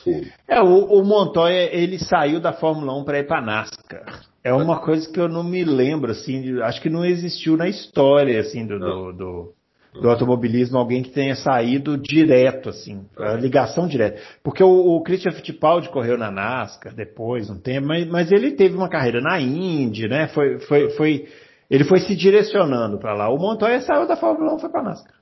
[0.02, 0.32] Fui.
[0.48, 4.26] É, o, o Montoya, ele saiu da Fórmula 1 para ir para NASCAR.
[4.46, 8.38] É uma coisa que eu não me lembro, assim, acho que não existiu na história,
[8.38, 9.54] assim, do, do, do,
[10.00, 14.20] do, automobilismo alguém que tenha saído direto, assim, a ligação direta.
[14.44, 18.76] Porque o, o, Christian Fittipaldi correu na NASCAR depois, um tempo, mas, mas ele teve
[18.76, 20.28] uma carreira na Indy, né?
[20.28, 21.26] Foi, foi, foi,
[21.68, 23.28] ele foi se direcionando para lá.
[23.28, 25.16] O Montoya saiu da Fórmula 1 foi para NASCAR.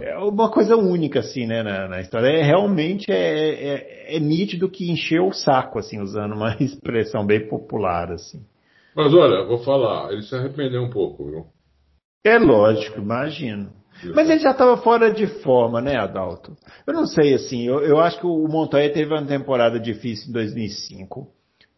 [0.00, 0.10] É.
[0.10, 2.26] é uma coisa única, assim, né, na, na história.
[2.26, 7.46] É, realmente é, é, é, nítido que encheu o saco, assim, usando uma expressão bem
[7.46, 8.44] popular, assim.
[8.96, 11.46] Mas olha, vou falar, ele se arrependeu um pouco, viu?
[12.24, 13.70] É lógico, imagino.
[14.14, 16.56] Mas ele já estava fora de forma, né, Adalto?
[16.86, 20.32] Eu não sei, assim, eu, eu acho que o Montoya teve uma temporada difícil em
[20.32, 21.28] 2005,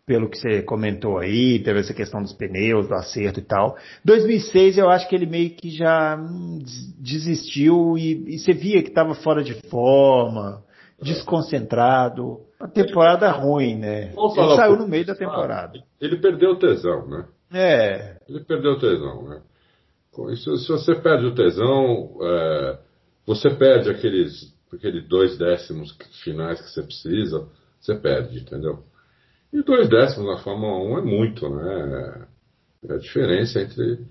[0.07, 3.77] pelo que você comentou aí, teve essa questão dos pneus, do acerto e tal.
[4.05, 6.61] 2006 eu acho que ele meio que já hum,
[6.99, 10.63] desistiu e, e você via que estava fora de forma,
[11.01, 12.41] desconcentrado.
[12.61, 14.13] Uma temporada ruim, né?
[14.13, 15.79] Ele saiu no meio da temporada.
[16.01, 17.25] Ele perdeu o tesão, né?
[17.53, 18.17] É.
[18.29, 19.41] Ele perdeu o tesão, né?
[20.37, 22.79] Se, se você perde o tesão, é,
[23.25, 27.47] você perde aqueles, aqueles dois décimos finais que você precisa,
[27.81, 28.83] você perde, entendeu?
[29.53, 32.27] E dois décimos na Fórmula 1 é muito, né?
[32.89, 34.05] É a diferença entre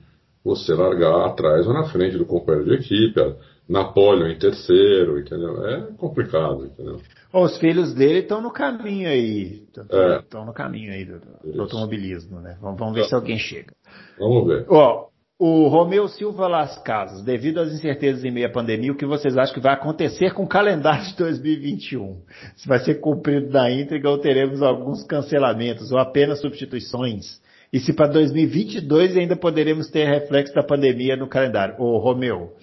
[0.44, 3.20] você largar atrás ou na frente do companheiro de equipe,
[3.68, 5.66] Napoleon em terceiro, entendeu?
[5.66, 7.02] É complicado, entendeu?
[7.34, 9.64] Os filhos dele estão no caminho aí.
[9.68, 10.46] Estão é.
[10.46, 11.20] no caminho aí do,
[11.52, 12.58] do automobilismo, né?
[12.62, 13.04] Vamos, vamos ver é.
[13.06, 13.74] se alguém chega.
[14.18, 14.66] Vamos ver.
[14.70, 15.08] Ó,
[15.40, 19.38] o Romeu Silva Las Casas, devido às incertezas em meio à pandemia, o que vocês
[19.38, 22.22] acham que vai acontecer com o calendário de 2021?
[22.56, 27.40] Se vai ser cumprido na íntegra ou teremos alguns cancelamentos ou apenas substituições?
[27.72, 31.76] E se para 2022 ainda poderemos ter reflexo da pandemia no calendário?
[31.78, 32.54] Ô, Romeu,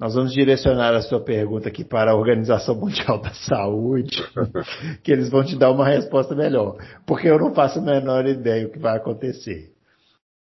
[0.00, 4.16] nós vamos direcionar a sua pergunta aqui para a Organização Mundial da Saúde,
[5.04, 8.66] que eles vão te dar uma resposta melhor, porque eu não faço a menor ideia
[8.66, 9.74] o que vai acontecer.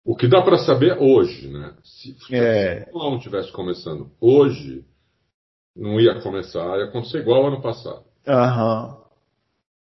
[0.03, 1.73] O que dá para saber hoje, né?
[1.83, 2.89] Se, é.
[2.91, 4.83] o não tivesse começando hoje,
[5.73, 8.03] não ia começar, ia acontecer igual ano passado.
[8.27, 8.97] Aham.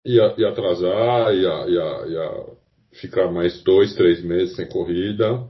[0.06, 2.46] Ia, ia atrasar, ia, ia, ia
[2.92, 5.46] ficar mais dois, três meses sem corrida,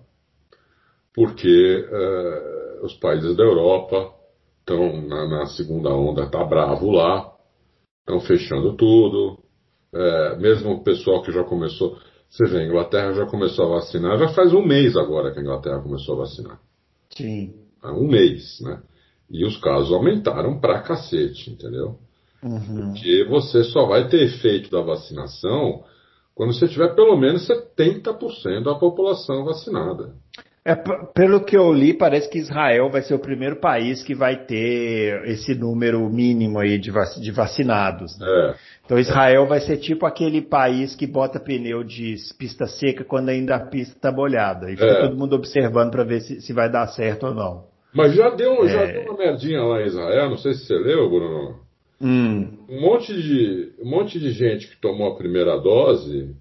[1.14, 4.12] porque é, os países da Europa
[4.60, 7.32] estão na, na, segunda onda, tá bravo lá,
[8.00, 9.38] estão fechando tudo.
[9.92, 14.18] É, mesmo o pessoal que já começou, você vê, a Inglaterra já começou a vacinar,
[14.18, 16.60] já faz um mês agora que a Inglaterra começou a vacinar.
[17.10, 17.54] Sim.
[17.82, 18.80] É um mês, né?
[19.28, 21.98] E os casos aumentaram pra cacete, entendeu?
[22.42, 22.92] Uhum.
[22.92, 25.84] Porque você só vai ter efeito da vacinação
[26.34, 30.14] quando você tiver pelo menos 70% da população vacinada.
[30.62, 30.74] É,
[31.14, 35.22] pelo que eu li, parece que Israel vai ser o primeiro país que vai ter
[35.24, 38.18] esse número mínimo aí de, vac de vacinados.
[38.18, 38.26] Né?
[38.28, 38.54] É.
[38.84, 39.46] Então Israel é.
[39.46, 43.96] vai ser tipo aquele país que bota pneu de pista seca quando ainda a pista
[43.96, 44.70] está molhada.
[44.70, 45.00] E fica é.
[45.00, 47.64] todo mundo observando para ver se, se, vai dar certo ou não.
[47.94, 48.92] Mas já deu, já é.
[48.92, 51.58] deu uma merdinha lá em Israel, não sei se você leu, Bruno.
[52.02, 52.58] Hum.
[52.68, 56.34] Um, monte de, um monte de gente que tomou a primeira dose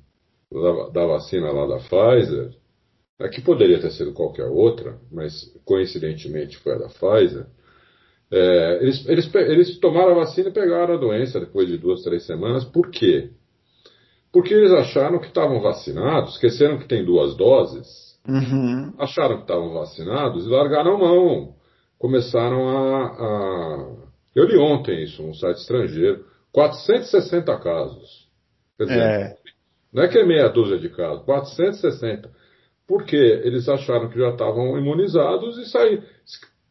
[0.51, 2.51] da, da vacina lá da Pfizer
[3.19, 5.33] Aqui poderia ter sido qualquer outra, mas
[5.65, 7.45] coincidentemente foi a da Pfizer.
[8.31, 12.25] É, eles, eles, eles tomaram a vacina e pegaram a doença depois de duas, três
[12.25, 12.63] semanas.
[12.63, 13.31] Por quê?
[14.31, 18.93] Porque eles acharam que estavam vacinados, esqueceram que tem duas doses, uhum.
[18.97, 21.55] acharam que estavam vacinados e largaram mão.
[21.97, 23.95] Começaram a, a.
[24.33, 26.23] Eu li ontem isso num site estrangeiro.
[26.53, 28.29] 460 casos.
[28.77, 29.35] Quer dizer, é.
[29.91, 32.31] não é que é meia dúzia de casos, 460.
[32.89, 36.01] Porque eles acharam que já estavam imunizados e saíram.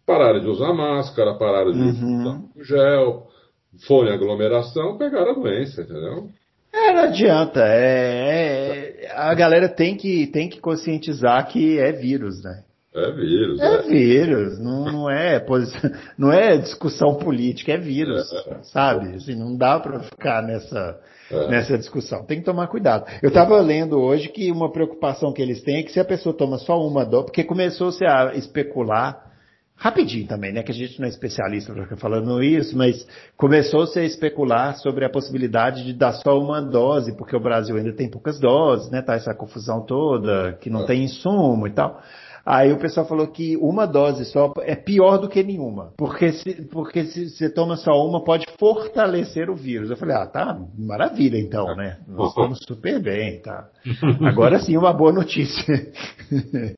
[0.05, 2.23] Pararam de usar máscara, pararam de uhum.
[2.23, 3.29] usar gel,
[3.87, 6.29] foram em aglomeração, pegaram a doença, entendeu?
[6.73, 7.61] É, não adianta.
[7.61, 12.65] É, é, a galera tem que, tem que conscientizar que é vírus, né?
[12.99, 13.61] É vírus.
[13.61, 13.83] É, é.
[13.83, 15.45] vírus, não, não, é,
[16.19, 18.63] não é discussão política, é vírus, é.
[18.65, 19.15] sabe?
[19.15, 20.99] Assim, não dá para ficar nessa,
[21.31, 21.49] é.
[21.49, 22.25] nessa discussão.
[22.25, 23.07] Tem que tomar cuidado.
[23.23, 26.37] Eu estava lendo hoje que uma preocupação que eles têm é que se a pessoa
[26.37, 29.29] toma só uma dose, porque começou-se a especular
[29.79, 30.63] rapidinho também, né?
[30.63, 33.07] Que a gente não é especialista para ficar falando isso, mas
[33.37, 37.93] começou-se a especular sobre a possibilidade de dar só uma dose, porque o Brasil ainda
[37.93, 39.01] tem poucas doses, né?
[39.01, 40.87] Tá essa confusão toda, que não é.
[40.87, 42.03] tem insumo e tal.
[42.51, 46.63] Aí o pessoal falou que uma dose só é pior do que nenhuma, porque se,
[46.69, 49.91] porque se você toma só uma pode fortalecer o vírus.
[49.91, 51.99] Eu falei, ah, tá, maravilha então, né?
[52.09, 53.69] Nós estamos super bem, tá?
[54.23, 55.93] Agora sim, uma boa notícia.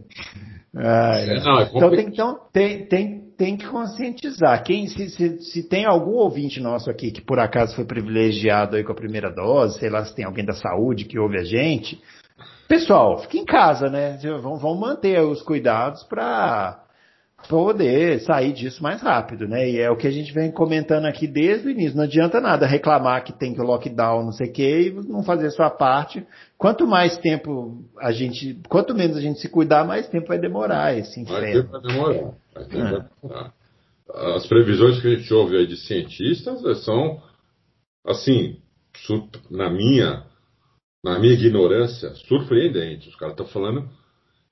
[0.73, 1.41] Ah, é.
[1.41, 4.63] Não, é então, tem, então tem, tem, tem que conscientizar.
[4.63, 8.85] Quem, se, se, se, tem algum ouvinte nosso aqui que por acaso foi privilegiado aí
[8.85, 12.01] com a primeira dose, sei lá se tem alguém da saúde que ouve a gente,
[12.71, 14.17] pessoal, fique em casa, né?
[14.41, 16.85] Vamos, vamos manter os cuidados para
[17.49, 19.69] poder sair disso mais rápido, né?
[19.69, 21.97] E é o que a gente vem comentando aqui desde o início.
[21.97, 25.25] Não adianta nada reclamar que tem que o lockdown, não sei o quê, e não
[25.25, 26.25] fazer a sua parte.
[26.57, 30.97] Quanto mais tempo a gente, quanto menos a gente se cuidar, mais tempo vai demorar
[30.97, 31.41] esse inferno.
[31.43, 32.35] Mais tempo vai demorar.
[32.55, 33.53] Vai demorar.
[34.37, 37.21] As previsões que a gente ouve aí de cientistas são,
[38.07, 38.59] assim,
[39.51, 40.30] na minha,
[41.03, 43.09] na minha ignorância, surpreendentes.
[43.09, 43.89] Os caras estão falando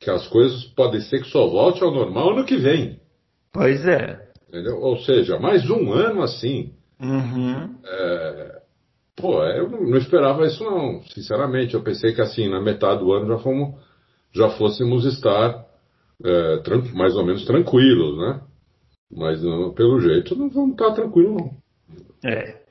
[0.01, 3.01] que as coisas podem ser que só volte ao normal ano que vem.
[3.53, 4.29] Pois é.
[4.49, 4.79] Entendeu?
[4.81, 6.73] Ou seja, mais um ano assim.
[7.01, 7.77] Uhum.
[7.85, 8.63] É,
[9.17, 11.03] pô, eu não esperava isso não.
[11.03, 13.75] Sinceramente, eu pensei que assim, na metade do ano já, fomos,
[14.33, 15.67] já fôssemos estar
[16.25, 16.63] é,
[16.95, 18.41] mais ou menos tranquilos, né?
[19.11, 21.57] Mas não, pelo jeito não vamos estar tranquilos não.
[22.25, 22.68] É.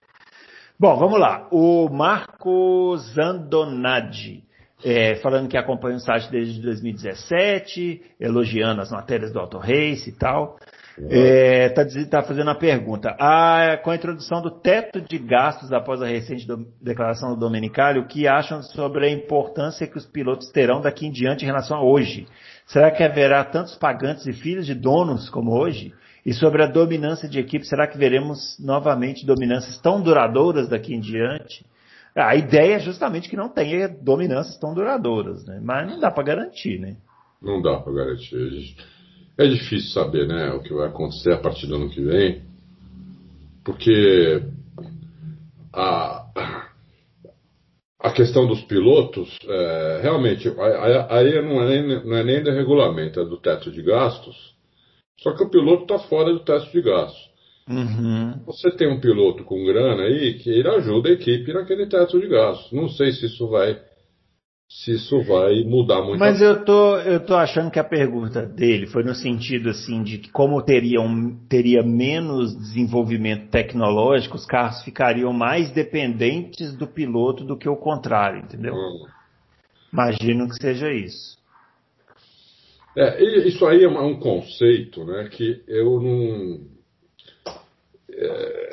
[0.79, 1.47] Bom, vamos lá.
[1.51, 4.47] O Marco Zandonadi
[4.83, 10.11] é, falando que acompanha o site desde 2017, elogiando as matérias do Auto Race e
[10.11, 10.57] tal.
[10.99, 13.15] Está é, tá, tá fazendo a pergunta.
[13.19, 17.99] Ah, com a introdução do teto de gastos após a recente do, declaração do Domenicali,
[17.99, 21.77] o que acham sobre a importância que os pilotos terão daqui em diante em relação
[21.77, 22.27] a hoje?
[22.65, 25.93] Será que haverá tantos pagantes e filhos de donos como hoje?
[26.27, 30.99] E sobre a dominância de equipe, será que veremos novamente dominâncias tão duradouras daqui em
[30.99, 31.65] diante?
[32.13, 35.61] A ideia é justamente que não tenha dominâncias tão duradouras, né?
[35.63, 36.97] Mas não dá para garantir, né?
[37.41, 38.75] Não dá para garantir.
[39.37, 42.41] É difícil saber, né, o que vai acontecer a partir do ano que vem,
[43.63, 44.43] porque
[45.71, 46.25] a,
[48.01, 50.49] a questão dos pilotos, é, realmente,
[51.09, 54.56] aí não é, nem, não é nem do regulamento, é do teto de gastos,
[55.17, 57.27] só que o piloto está fora do teto de gastos.
[57.69, 58.39] Uhum.
[58.45, 62.27] Você tem um piloto com grana aí que ele ajuda a equipe naquele teto de
[62.27, 62.71] gastos.
[62.71, 63.77] Não sei se isso vai
[64.69, 66.19] se isso vai mudar muito.
[66.19, 70.17] Mas eu tô, eu tô achando que a pergunta dele foi no sentido assim de
[70.17, 77.57] que como teriam, teria menos desenvolvimento tecnológico, os carros ficariam mais dependentes do piloto do
[77.57, 78.73] que o contrário, entendeu?
[78.73, 79.05] Hum.
[79.91, 81.36] Imagino que seja isso.
[82.99, 86.67] É, isso aí é um conceito, né, que eu não
[88.11, 88.69] é,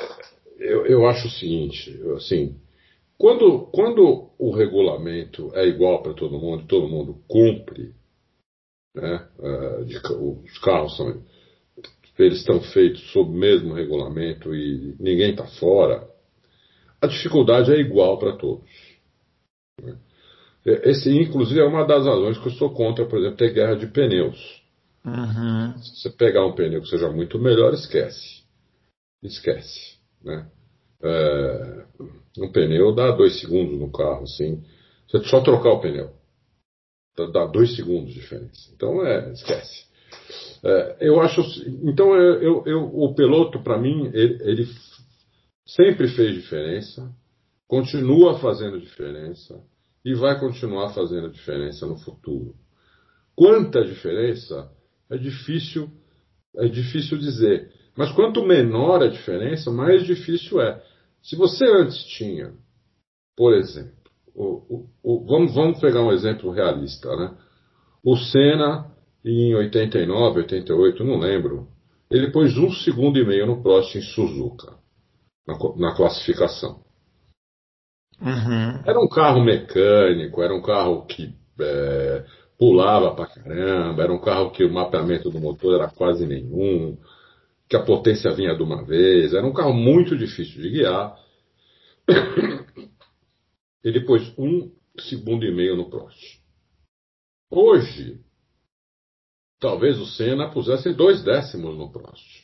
[0.58, 2.56] eu, eu acho o seguinte, assim,
[3.18, 7.94] quando, quando o regulamento é igual para todo mundo, todo mundo cumpre,
[8.94, 11.22] né, uh, de, os carros são,
[12.18, 16.08] eles estão feitos sob o mesmo regulamento e ninguém está fora,
[16.98, 18.70] a dificuldade é igual para todos.
[19.82, 19.98] Né?
[20.64, 23.86] Esse, inclusive, é uma das razões que eu sou contra, por exemplo, ter guerra de
[23.86, 24.62] pneus.
[25.04, 25.78] Uhum.
[25.78, 28.44] Se você pegar um pneu que seja muito melhor, esquece
[29.26, 29.96] esquece.
[30.22, 30.46] Né?
[31.02, 31.84] É,
[32.38, 34.62] um pneu dá dois segundos no carro, assim.
[35.08, 36.10] Você só trocar o pneu.
[37.32, 38.70] Dá dois segundos de diferença.
[38.74, 39.84] Então, é, esquece.
[40.64, 41.40] É, eu acho.
[41.84, 44.68] Então, eu, eu, o piloto, para mim, ele, ele
[45.66, 47.08] sempre fez diferença,
[47.68, 49.62] continua fazendo diferença
[50.04, 52.54] e vai continuar fazendo diferença no futuro.
[53.34, 54.70] Quanta diferença
[55.10, 55.90] é difícil,
[56.56, 57.72] é difícil dizer.
[57.96, 60.82] Mas quanto menor a diferença, mais difícil é.
[61.22, 62.52] Se você antes tinha,
[63.36, 63.94] por exemplo,
[64.34, 67.36] o, o, vamos, vamos pegar um exemplo realista, né?
[68.04, 68.92] O Senna,
[69.24, 71.68] em 89, 88, não lembro,
[72.10, 74.76] ele pôs um segundo e meio no Prost em Suzuka,
[75.46, 76.83] na, na classificação.
[78.24, 78.82] Uhum.
[78.86, 82.24] Era um carro mecânico, era um carro que é,
[82.58, 86.96] pulava pra caramba, era um carro que o mapeamento do motor era quase nenhum,
[87.68, 91.14] que a potência vinha de uma vez, era um carro muito difícil de guiar.
[93.84, 96.40] Ele pôs um segundo e meio no Prost.
[97.50, 98.20] Hoje,
[99.60, 102.43] talvez o Senna pusesse dois décimos no Prost.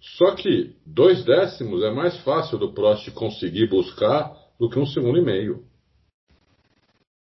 [0.00, 5.18] Só que dois décimos é mais fácil do Prost conseguir buscar do que um segundo
[5.18, 5.64] e meio.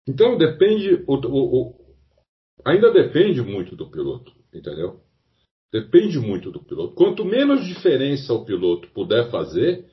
[0.07, 1.75] Então depende, o, o, o,
[2.65, 5.01] ainda depende muito do piloto, entendeu?
[5.73, 6.95] Depende muito do piloto.
[6.95, 9.87] Quanto menos diferença o piloto puder fazer,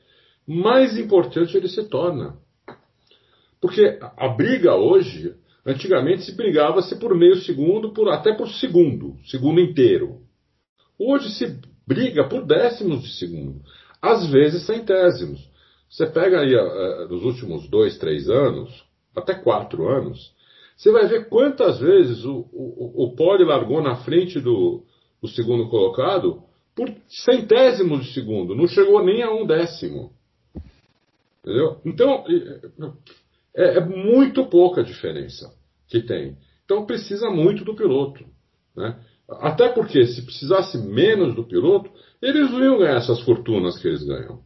[0.46, 2.36] mais importante ele se torna.
[3.60, 9.60] Porque a briga hoje, antigamente se brigava-se por meio segundo, por, até por segundo, segundo
[9.60, 10.20] inteiro.
[10.98, 13.60] Hoje se briga por décimos de segundo,
[14.00, 15.40] às vezes centésimos.
[15.88, 20.32] Você pega aí uh, nos últimos dois, três anos, até quatro anos,
[20.76, 24.82] você vai ver quantas vezes o, o, o Pole largou na frente do,
[25.20, 26.42] do segundo colocado
[26.74, 30.12] por centésimos de segundo, não chegou nem a um décimo.
[31.40, 31.80] Entendeu?
[31.84, 32.24] Então,
[33.54, 35.52] é, é muito pouca a diferença
[35.88, 36.36] que tem.
[36.64, 38.24] Então precisa muito do piloto.
[38.74, 38.98] Né?
[39.28, 44.02] Até porque se precisasse menos do piloto, eles não iam ganhar essas fortunas que eles
[44.02, 44.40] ganham.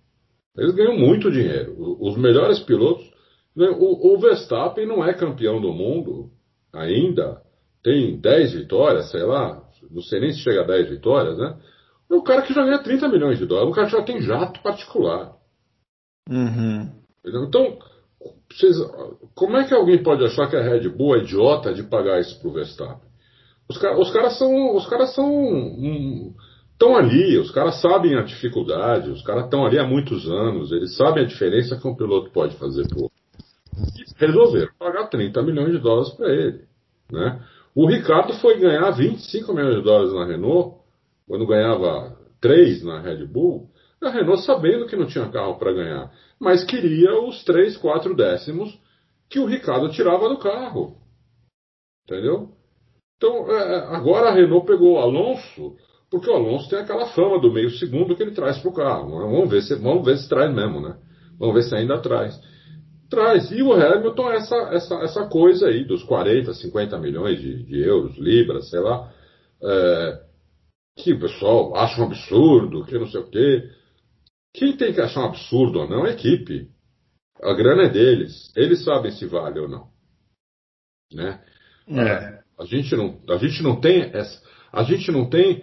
[0.56, 1.74] Eles ganham muito dinheiro.
[2.00, 3.04] Os melhores pilotos.
[3.56, 6.30] O, o Verstappen não é campeão do mundo
[6.72, 7.42] ainda.
[7.82, 9.62] Tem 10 vitórias, sei lá.
[9.90, 11.56] Não sei nem se chega a 10 vitórias, né?
[12.10, 13.70] É um cara que já ganha 30 milhões de dólares.
[13.70, 15.34] Um cara que já tem jato particular.
[16.28, 16.90] Uhum.
[17.24, 17.78] Então,
[18.50, 18.76] vocês,
[19.34, 22.40] como é que alguém pode achar que a Red Bull é idiota de pagar isso
[22.40, 23.05] pro Verstappen?
[23.68, 24.76] Os, os caras são.
[24.76, 26.34] Os caras são.
[26.72, 30.70] Estão um, ali, os caras sabem a dificuldade, os caras estão ali há muitos anos,
[30.72, 33.10] eles sabem a diferença que um piloto pode fazer pro
[33.96, 36.64] E resolveram pagar 30 milhões de dólares para ele.
[37.10, 37.42] Né?
[37.74, 40.76] O Ricardo foi ganhar 25 milhões de dólares na Renault,
[41.26, 43.70] quando ganhava 3 na Red Bull,
[44.02, 48.78] a Renault sabendo que não tinha carro para ganhar, mas queria os 3, 4 décimos
[49.28, 50.96] que o Ricardo tirava do carro.
[52.04, 52.55] Entendeu?
[53.16, 55.76] Então, é, é, agora a Renault pegou o Alonso,
[56.10, 59.10] porque o Alonso tem aquela fama do meio segundo que ele traz para o carro.
[59.10, 60.96] Vamos ver, se, vamos ver se traz mesmo, né?
[61.38, 62.38] Vamos ver se ainda traz.
[63.08, 63.50] Traz.
[63.50, 68.16] E o Hamilton, essa, essa, essa coisa aí dos 40, 50 milhões de, de euros,
[68.18, 69.12] libras, sei lá,
[69.62, 70.20] é,
[70.96, 73.70] que o pessoal acha um absurdo, que não sei o quê.
[74.54, 76.70] Quem tem que achar um absurdo ou não é a equipe.
[77.42, 78.52] A grana é deles.
[78.56, 79.88] Eles sabem se vale ou não.
[81.12, 81.40] Né?
[81.88, 82.35] É.
[82.58, 84.42] A gente não, a gente não tem essa,
[84.72, 85.62] a gente não tem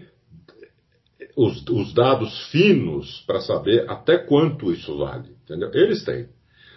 [1.35, 5.31] os, os dados finos para saber até quanto isso vale.
[5.43, 5.71] Entendeu?
[5.73, 6.27] Eles têm.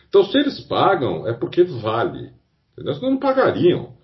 [0.08, 2.30] Então, se eles pagam, é porque vale.
[2.72, 2.94] Entendeu?
[2.94, 3.94] Senão não pagariam.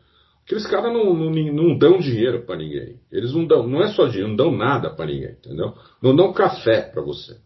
[0.45, 3.01] Aqueles caras não, não, não, dão dinheiro para ninguém.
[3.11, 5.75] Eles não dão, não é só dinheiro, não dão nada para ninguém, entendeu?
[6.03, 7.39] Não dão café para você.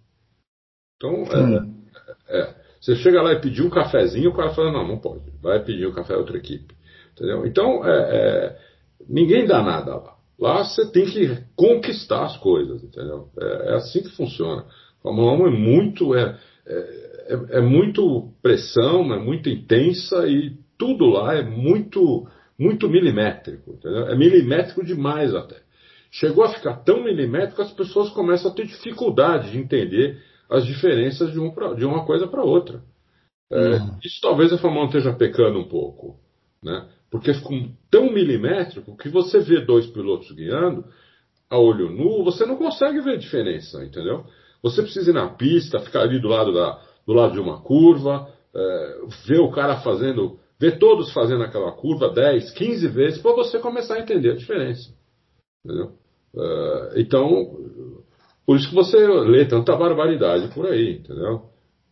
[0.97, 4.99] Então, é, é, você chega lá e pedir um cafezinho, o cara fala, não, não
[4.99, 5.31] pode.
[5.43, 6.75] Vai pedir um café a outra equipe.
[7.17, 7.47] Entendeu?
[7.47, 8.59] Então, é, é,
[9.09, 10.17] ninguém dá nada lá.
[10.39, 13.31] Lá você tem que conquistar as coisas, entendeu?
[13.41, 14.67] É, é assim que funciona.
[15.01, 21.07] A Fórmula 1 é muito, é, é, é, muito pressão, é muito intensa e tudo
[21.07, 24.09] lá é muito, muito milimétrico, entendeu?
[24.09, 25.57] É milimétrico demais até.
[26.11, 30.19] Chegou a ficar tão milimétrico que as pessoas começam a ter dificuldade de entender
[30.51, 32.83] as diferenças de, um pra, de uma coisa para outra.
[33.51, 33.99] É, uhum.
[34.05, 36.19] Isso talvez a Fórmula 1 esteja pecando um pouco,
[36.63, 36.87] né?
[37.17, 37.59] Porque ficou
[37.91, 40.85] tão milimétrico que você vê dois pilotos guiando
[41.49, 44.25] a olho nu, você não consegue ver a diferença, entendeu?
[44.63, 48.29] Você precisa ir na pista, ficar ali do lado, da, do lado de uma curva,
[48.55, 53.59] é, ver o cara fazendo, ver todos fazendo aquela curva 10, 15 vezes, para você
[53.61, 54.93] começar a entender a diferença.
[55.65, 55.93] Entendeu?
[56.37, 57.57] É, então,
[58.45, 61.45] por isso que você lê tanta barbaridade por aí, entendeu?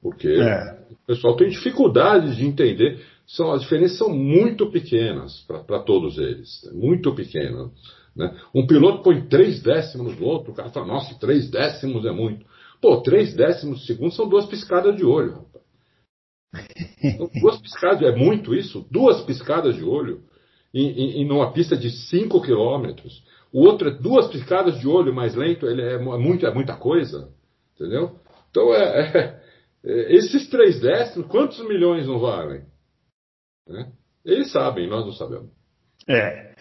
[0.02, 0.78] Porque é.
[0.90, 3.00] o pessoal tem dificuldade de entender.
[3.26, 6.70] São, as diferenças são muito pequenas para todos eles.
[6.72, 7.70] Muito pequenas.
[8.14, 8.34] Né?
[8.54, 12.44] Um piloto põe três décimos no outro, o cara fala, nossa, três décimos é muito.
[12.80, 15.64] Pô, três décimos de segundo são duas piscadas de olho, rapaz.
[17.02, 18.86] Então, duas piscadas, é muito isso?
[18.90, 20.22] Duas piscadas de olho
[20.72, 23.24] em, em, em uma pista de 5 quilômetros.
[23.52, 27.30] O outro é duas picadas de olho mais lento, ele é, muito, é muita coisa.
[27.74, 28.18] Entendeu?
[28.50, 29.44] Então é, é,
[29.84, 32.62] É, esses três décimos, quantos milhões não valem?
[33.66, 33.90] Né?
[34.24, 35.50] Eles sabem, nós não sabemos.
[36.08, 36.54] É.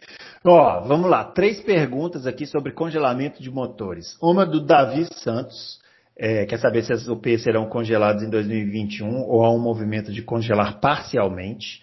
[0.46, 1.24] Ó, vamos lá.
[1.24, 4.18] Três perguntas aqui sobre congelamento de motores.
[4.22, 5.82] Uma do Davi Santos.
[6.16, 10.22] É, quer saber se as UPs serão congeladas em 2021 ou há um movimento de
[10.22, 11.82] congelar parcialmente.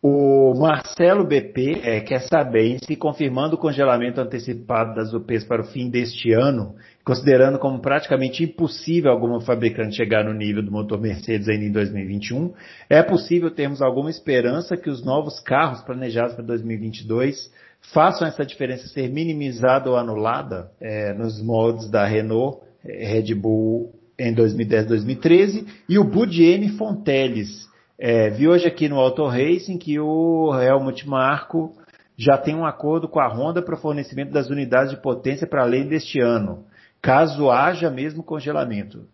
[0.00, 5.66] O Marcelo BP é, quer saber se confirmando o congelamento antecipado das UPs para o
[5.66, 6.74] fim deste ano,
[7.04, 12.52] considerando como praticamente impossível alguma fabricante chegar no nível do motor Mercedes ainda em 2021,
[12.88, 17.52] é possível termos alguma esperança que os novos carros planejados para 2022
[17.92, 23.92] façam essa diferença ser minimizada ou anulada é, nos moldes da Renault, é, Red Bull
[24.18, 27.66] em 2010 2013 e o Budiene Fonteles.
[27.98, 31.72] É, vi hoje aqui no Auto Racing que o Helmut Marko
[32.16, 35.62] já tem um acordo com a Honda para o fornecimento das unidades de potência para
[35.62, 36.64] além deste ano,
[37.02, 39.06] caso haja mesmo congelamento.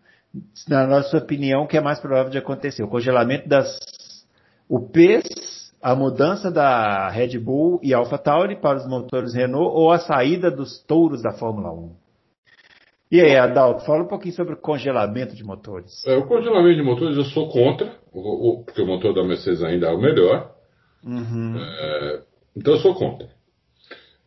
[0.67, 2.83] Na nossa opinião, o que é mais provável de acontecer?
[2.83, 3.79] O congelamento das
[4.69, 10.51] UPs, a mudança da Red Bull e AlphaTauri para os motores Renault ou a saída
[10.51, 11.95] dos touros da Fórmula 1?
[13.11, 16.05] E aí, Adalto, fala um pouquinho sobre o congelamento de motores.
[16.05, 19.91] É, o congelamento de motores eu sou contra, porque o motor da Mercedes ainda é
[19.91, 20.53] o melhor.
[21.03, 21.57] Uhum.
[21.57, 22.21] É,
[22.55, 23.27] então eu sou contra.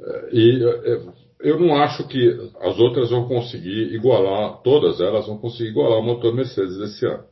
[0.00, 5.38] É, e é, eu não acho que as outras vão conseguir igualar, todas elas vão
[5.38, 7.24] conseguir igualar o motor Mercedes desse ano.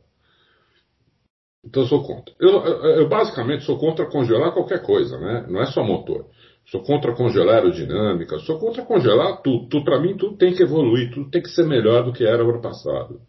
[1.63, 2.33] Então eu sou contra.
[2.39, 2.49] Eu,
[2.97, 5.45] eu basicamente sou contra congelar qualquer coisa, né?
[5.47, 6.25] Não é só motor.
[6.65, 9.67] Sou contra congelar aerodinâmica, sou contra congelar tudo.
[9.67, 12.43] tudo Para mim, tudo tem que evoluir, tudo tem que ser melhor do que era
[12.43, 13.21] ano passado.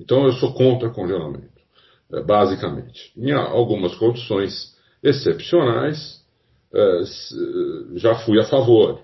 [0.00, 1.60] Então, eu sou contra congelamento,
[2.12, 3.12] é, basicamente.
[3.16, 6.20] Em algumas condições excepcionais,
[6.74, 7.02] é,
[7.94, 9.00] já fui a favor,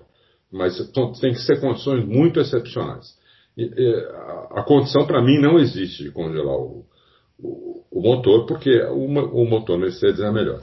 [0.51, 0.77] mas
[1.19, 3.17] tem que ser condições muito excepcionais.
[4.51, 6.85] A condição, para mim, não existe de congelar o,
[7.37, 10.61] o, o motor, porque o, o motor Mercedes é melhor.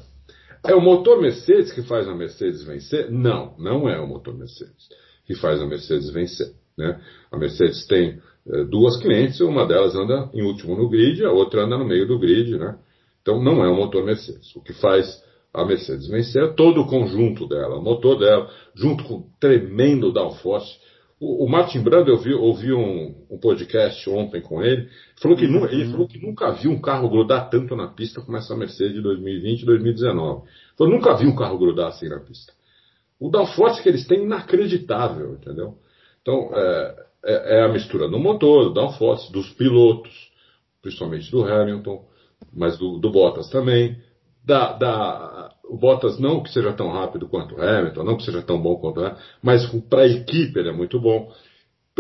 [0.65, 3.11] É o motor Mercedes que faz a Mercedes vencer?
[3.11, 4.89] Não, não é o motor Mercedes
[5.27, 6.53] que faz a Mercedes vencer.
[6.79, 7.01] Né?
[7.31, 11.65] A Mercedes tem é, duas clientes, uma delas anda em último no grid, a outra
[11.65, 12.57] anda no meio do grid.
[12.57, 12.77] Né?
[13.21, 14.55] Então não é o motor Mercedes.
[14.55, 15.23] O que faz
[15.57, 20.13] a Mercedes vencer é todo o conjunto dela, o motor dela, junto com o tremendo
[20.13, 20.79] downforce
[21.19, 24.89] o, o Martin Brando, eu vi, ouvi um, um, podcast ontem com ele,
[25.21, 25.65] falou que, uhum.
[25.67, 29.01] ele falou que nunca viu um carro grudar tanto na pista como essa Mercedes de
[29.01, 30.47] 2020 e 2019.
[30.77, 32.53] Falou, nunca vi um carro grudar assim na pista.
[33.19, 35.79] O downforce que eles têm é inacreditável, entendeu?
[36.21, 40.13] Então, é, é, é a mistura do motor, do downforce, dos pilotos,
[40.83, 42.05] principalmente do Hamilton,
[42.53, 43.97] mas do, do Bottas também,
[44.47, 48.41] da, da, o Bottas não que seja tão rápido quanto o Hamilton, não que seja
[48.43, 51.33] tão bom quanto o Hamilton, mas para a equipe ele é muito bom.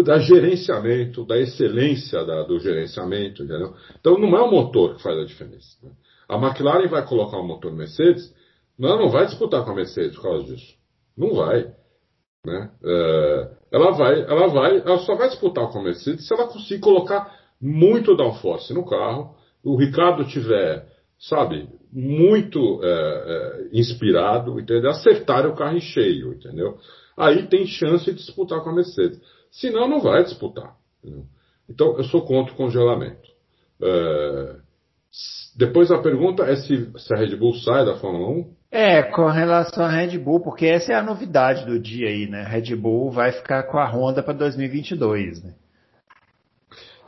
[0.04, 3.74] Da gerenciamento, da excelência da, do gerenciamento, entendeu?
[3.98, 5.76] Então não é o motor que faz a diferença.
[5.82, 5.90] Né?
[6.28, 8.32] A McLaren vai colocar um motor Mercedes,
[8.78, 10.74] ela não vai disputar com a Mercedes por causa disso.
[11.16, 11.72] Não vai.
[12.44, 12.70] Né?
[12.84, 16.80] É, ela vai, ela vai, ela só vai disputar com a Mercedes se ela conseguir
[16.80, 19.34] colocar muito downforce no carro.
[19.64, 20.86] O Ricardo tiver
[21.18, 24.90] sabe, muito é, é, inspirado, entendeu?
[24.90, 26.76] Acertar o carro em cheio, entendeu?
[27.16, 29.18] Aí tem chance de disputar com a Mercedes.
[29.50, 30.76] Senão, não vai disputar.
[31.02, 31.24] Entendeu?
[31.66, 33.30] Então, eu sou contra o congelamento.
[33.80, 34.56] É,
[35.56, 38.56] depois a pergunta é se, se, a Red Bull sai da Fórmula 1.
[38.70, 42.42] É, com relação à Red Bull, porque essa é a novidade do dia aí, né?
[42.42, 45.54] Red Bull vai ficar com a Honda para 2022, né?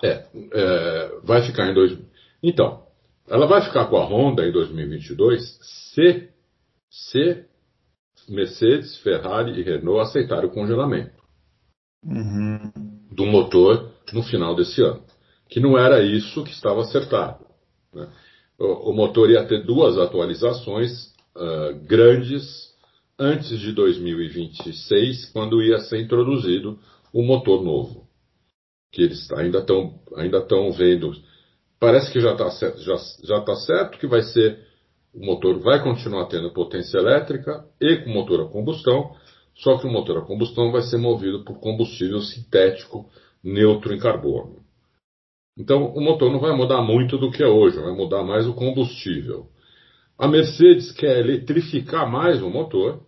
[0.02, 0.24] É,
[0.54, 1.98] é, vai ficar em dois.
[2.42, 2.87] Então,
[3.30, 5.58] ela vai ficar com a Honda em 2022
[5.94, 6.28] se,
[6.90, 7.44] se
[8.28, 11.18] Mercedes, Ferrari e Renault aceitarem o congelamento
[12.04, 12.70] uhum.
[13.10, 15.02] do motor no final desse ano.
[15.48, 17.44] Que não era isso que estava acertado.
[17.92, 18.08] Né?
[18.58, 22.68] O, o, motor ia ter duas atualizações uh, grandes
[23.18, 26.78] antes de 2026, quando ia ser introduzido
[27.12, 28.06] o motor novo.
[28.92, 31.12] Que eles ainda estão ainda vendo
[31.80, 34.66] Parece que já está certo, já, já tá certo que vai ser
[35.14, 39.14] o motor vai continuar tendo potência elétrica e com motor a combustão,
[39.54, 43.10] só que o motor a combustão vai ser movido por combustível sintético
[43.42, 44.62] neutro em carbono.
[45.58, 48.54] Então o motor não vai mudar muito do que é hoje, vai mudar mais o
[48.54, 49.48] combustível.
[50.16, 53.02] A Mercedes quer eletrificar mais o motor.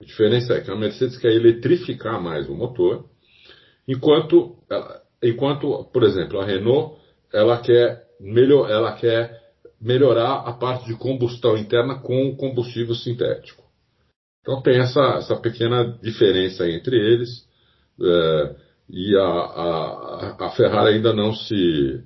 [0.00, 3.04] A diferença é que a Mercedes quer eletrificar mais o motor,
[3.86, 4.56] enquanto,
[5.22, 7.00] enquanto por exemplo, a Renault
[7.32, 9.38] ela quer, melhor, ela quer
[9.80, 13.62] melhorar a parte de combustão interna com combustível sintético.
[14.42, 17.46] Então tem essa, essa pequena diferença entre eles.
[18.00, 18.54] É,
[18.90, 22.02] e a, a, a, Ferrari ainda não se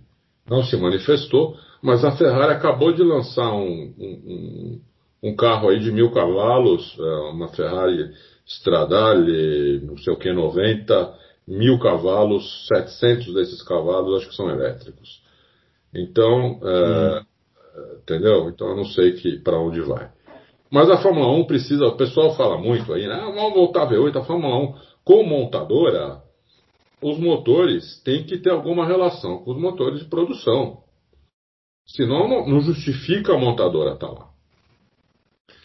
[0.48, 4.80] não se manifestou, mas a Ferrari acabou de lançar um, um,
[5.22, 8.10] um carro aí de mil cavalos, é, uma Ferrari
[8.44, 11.14] Stradale, não sei o que, 90,
[11.46, 15.22] mil cavalos, 700 desses cavalos acho que são elétricos.
[15.94, 17.98] Então, é, hum.
[18.02, 18.48] entendeu?
[18.48, 20.10] Então eu não sei que para onde vai.
[20.70, 23.14] Mas a Fórmula 1 precisa, o pessoal fala muito aí, né?
[23.14, 24.74] Ah, vamos voltar a V8, a Fórmula 1
[25.04, 26.22] como montadora,
[27.02, 30.78] os motores têm que ter alguma relação com os motores de produção.
[31.86, 34.30] Senão não, não justifica a montadora estar tá lá.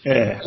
[0.05, 0.41] É.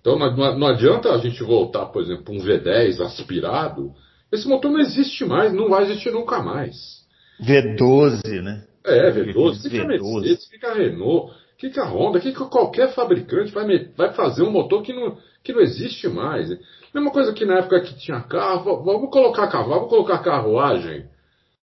[0.00, 3.92] Então não, não adianta a gente voltar, por exemplo, um V10 aspirado.
[4.32, 7.04] Esse motor não existe mais, não vai existir nunca mais.
[7.40, 8.64] V12, né?
[8.84, 9.62] É, V12.
[9.70, 10.20] Fica V12.
[10.20, 13.66] Mercedes, fica Renault, fica Honda, que qualquer fabricante vai,
[13.96, 16.48] vai fazer um motor que não, que não existe mais.
[16.94, 21.06] Mesma coisa que na época que tinha carro, vamos colocar cavalo, vamos colocar carruagem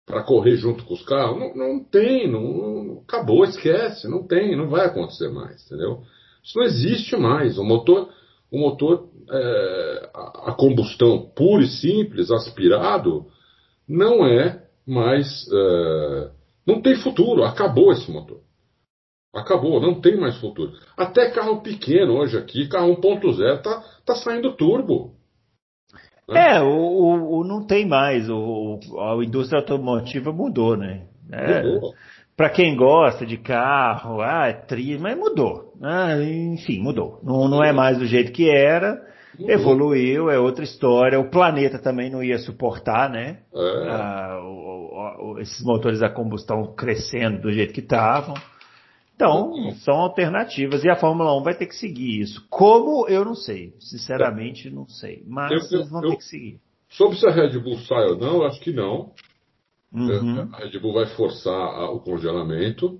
[0.05, 1.39] para correr junto com os carros.
[1.39, 6.01] Não, não tem, não, acabou, esquece, não tem, não vai acontecer mais, entendeu?
[6.43, 7.57] Isso não existe mais.
[7.57, 8.10] O motor,
[8.51, 13.28] o motor, é, a combustão pura e simples, aspirado,
[13.88, 16.32] não é mais, é,
[16.66, 17.44] não tem futuro.
[17.44, 18.42] Acabou esse motor.
[19.34, 20.72] Acabou, não tem mais futuro.
[20.98, 25.14] Até carro pequeno hoje aqui, carro 1.0, tá, tá saindo turbo.
[26.28, 26.56] Né?
[26.56, 28.28] É, o, o, o, não tem mais.
[28.30, 31.06] O, a indústria automotiva mudou, né?
[31.32, 31.94] É, mudou.
[32.36, 35.74] Para quem gosta de carro, ah, é triste, mas mudou.
[35.82, 37.20] Ah, enfim, mudou.
[37.22, 39.00] Não, não é mais do jeito que era.
[39.40, 39.56] Mudou.
[39.56, 41.20] Evoluiu, é outra história.
[41.20, 43.40] O planeta também não ia suportar, né?
[43.54, 43.90] É.
[43.90, 48.36] Ah, o, esses motores a combustão crescendo do jeito que estavam.
[49.16, 52.46] Então, são alternativas e a Fórmula 1 vai ter que seguir isso.
[52.50, 53.74] Como, eu não sei.
[53.80, 55.24] Sinceramente, não sei.
[55.28, 56.60] Mas eu, eles vão eu, ter que seguir.
[56.90, 59.12] Sobre se a Red Bull sai ou não, acho que não.
[59.94, 60.50] Uhum.
[60.54, 63.00] A Red Bull vai forçar o congelamento.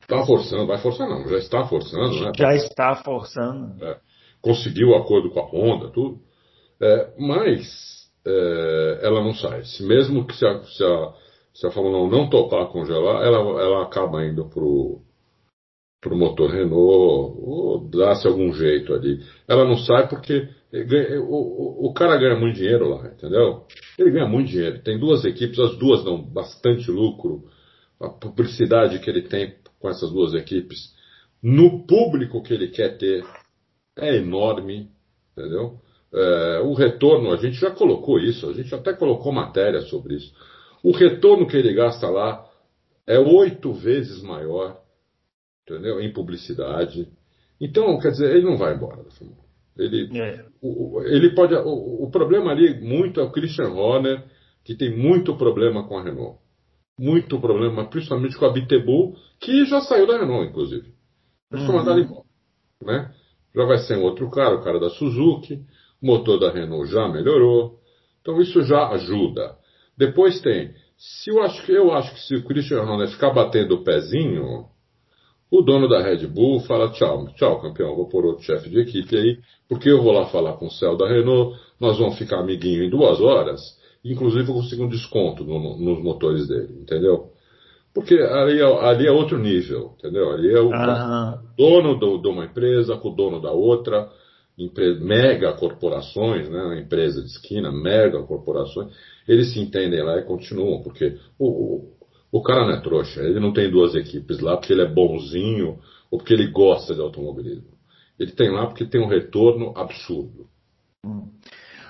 [0.00, 2.32] Está forçando, vai forçar não, já está forçando, né?
[2.36, 3.82] Já está forçando.
[3.82, 3.98] É,
[4.44, 6.20] conseguiu o acordo com a Honda, tudo.
[6.80, 9.64] É, mas é, ela não sai.
[9.64, 11.14] Se mesmo que se a, se a
[11.54, 15.00] se a Fórmula 1 não topar congelar, ela, ela acaba indo pro,
[16.00, 19.20] pro motor Renault, ou dá-se algum jeito ali.
[19.46, 20.48] Ela não sai porque
[21.28, 23.64] o, o, cara ganha muito dinheiro lá, entendeu?
[23.96, 24.82] Ele ganha muito dinheiro.
[24.82, 27.44] Tem duas equipes, as duas dão bastante lucro.
[28.00, 30.92] A publicidade que ele tem com essas duas equipes,
[31.40, 33.24] no público que ele quer ter,
[33.98, 34.90] é enorme,
[35.32, 35.80] entendeu?
[36.12, 40.32] É, o retorno, a gente já colocou isso, a gente até colocou matéria sobre isso.
[40.82, 42.48] O retorno que ele gasta lá
[43.06, 44.80] é oito vezes maior,
[45.62, 46.00] entendeu?
[46.00, 47.08] Em publicidade.
[47.60, 49.82] Então, quer dizer, ele não vai embora da Fórmula 1.
[49.82, 50.44] Ele, é.
[50.62, 51.54] o, ele pode.
[51.54, 54.24] O, o, problema ali muito é o Christian Horner,
[54.62, 56.38] que tem muito problema com a Renault.
[56.98, 60.94] Muito problema, principalmente com a Bitbull, que já saiu da Renault, inclusive.
[61.52, 61.76] Já uhum.
[61.76, 62.24] mandado embora.
[62.82, 63.14] Né?
[63.54, 65.60] Já vai ser um outro cara, o cara da Suzuki.
[66.02, 67.78] O motor da Renault já melhorou.
[68.20, 69.56] Então isso já ajuda.
[69.96, 73.76] Depois tem, se eu acho que eu acho que se o Christian Horner ficar batendo
[73.76, 74.66] o pezinho,
[75.50, 79.16] o dono da Red Bull fala tchau, tchau campeão, vou pôr outro chefe de equipe
[79.16, 79.38] aí,
[79.68, 82.90] porque eu vou lá falar com o céu da Renault, nós vamos ficar amiguinho em
[82.90, 83.60] duas horas,
[84.04, 87.33] inclusive eu consigo um desconto no, nos motores dele, entendeu?
[87.94, 90.32] Porque ali é, ali é outro nível, entendeu?
[90.32, 90.68] Ali é o
[91.56, 94.10] dono do, de uma empresa com o dono da outra,
[95.00, 98.92] mega corporações, né, empresa de esquina, mega corporações,
[99.28, 101.92] eles se entendem lá e continuam, porque o, o,
[102.32, 105.78] o cara não é trouxa, ele não tem duas equipes lá porque ele é bonzinho
[106.10, 107.74] ou porque ele gosta de automobilismo.
[108.18, 110.46] Ele tem lá porque tem um retorno absurdo.
[111.04, 111.28] Hum.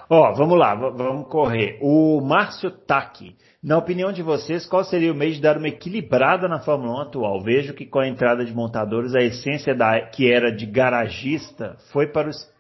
[0.08, 1.78] Ó, oh, vamos lá, vamos correr.
[1.80, 6.46] O Márcio Taki, na opinião de vocês, qual seria o meio de dar uma equilibrada
[6.46, 7.40] na Fórmula 1 atual?
[7.42, 12.06] Vejo que com a entrada de montadores, a essência da, que era de garagista foi
[12.06, 12.52] para os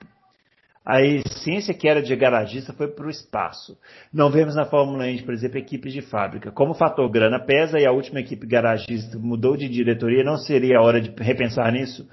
[0.86, 3.74] a essência que era de garagista foi para o espaço.
[4.12, 6.52] Não vemos na Fórmula 1, por exemplo, equipes de fábrica.
[6.52, 10.78] Como o fator grana pesa e a última equipe garagista mudou de diretoria, não seria
[10.78, 12.06] a hora de repensar nisso?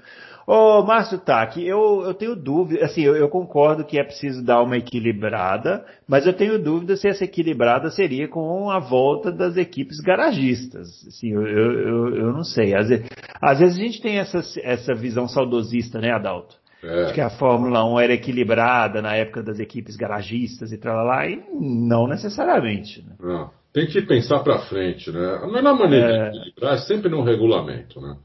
[0.46, 4.62] Ô, Márcio Tac, eu, eu tenho dúvida, assim, eu, eu, concordo que é preciso dar
[4.62, 10.00] uma equilibrada, mas eu tenho dúvida se essa equilibrada seria com a volta das equipes
[10.00, 10.88] garagistas.
[11.06, 12.74] Assim, eu, eu, eu não sei.
[12.74, 13.06] Às vezes,
[13.40, 16.56] às vezes a gente tem essa, essa visão saudosista, né, Adalto?
[16.82, 17.04] É.
[17.04, 21.28] De que a Fórmula 1 era equilibrada na época das equipes garagistas e tal lá,
[21.28, 23.04] e não necessariamente.
[23.06, 23.14] Né?
[23.20, 23.50] Não.
[23.72, 25.40] Tem que pensar para frente, né?
[25.42, 26.30] A melhor maneira é...
[26.30, 28.16] de equilibrar é sempre no regulamento, né?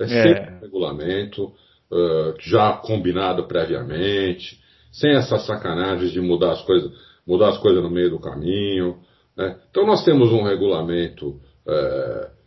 [0.00, 0.08] É, é.
[0.08, 4.58] sempre no regulamento, uh, já combinado previamente,
[4.92, 6.90] sem essas sacanagens de mudar as coisas,
[7.26, 8.98] mudar as coisas no meio do caminho.
[9.36, 9.56] Né?
[9.70, 12.40] Então nós temos um regulamento uh,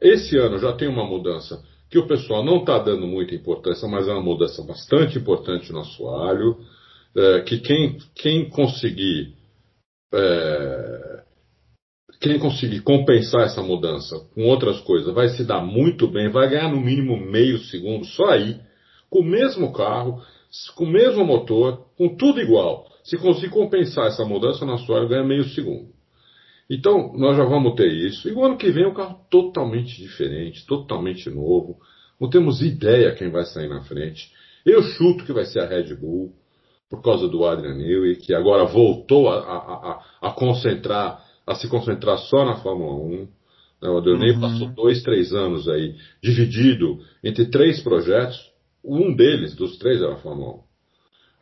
[0.00, 4.08] esse ano já tem uma mudança que o pessoal não está dando muita importância, mas
[4.08, 6.56] é uma mudança bastante importante no assoalho,
[7.14, 9.34] é, que quem, quem conseguir
[10.14, 11.09] é,
[12.20, 16.68] quem conseguir compensar essa mudança com outras coisas vai se dar muito bem, vai ganhar
[16.68, 18.60] no mínimo meio segundo só aí,
[19.08, 20.22] com o mesmo carro,
[20.74, 22.86] com o mesmo motor, com tudo igual.
[23.02, 25.88] Se conseguir compensar essa mudança no assoalho, ganha meio segundo.
[26.68, 28.28] Então, nós já vamos ter isso.
[28.28, 31.78] E o ano que vem é um carro totalmente diferente, totalmente novo.
[32.20, 34.30] Não temos ideia quem vai sair na frente.
[34.64, 36.32] Eu chuto que vai ser a Red Bull,
[36.88, 41.68] por causa do Adrian Newey, que agora voltou a, a, a, a, concentrar, a se
[41.68, 43.28] concentrar só na Fórmula 1.
[43.82, 44.40] Né, o Newey uhum.
[44.40, 48.50] passou dois, três anos aí, dividido entre três projetos.
[48.84, 50.60] Um deles, dos três, era a Fórmula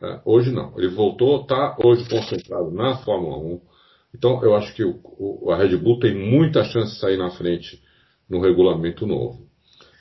[0.01, 0.07] 1.
[0.07, 0.73] É, hoje não.
[0.77, 3.69] Ele voltou, está hoje concentrado na Fórmula 1
[4.13, 7.29] então, eu acho que o, o, a Red Bull tem muita chance de sair na
[7.31, 7.81] frente
[8.29, 9.47] no regulamento novo.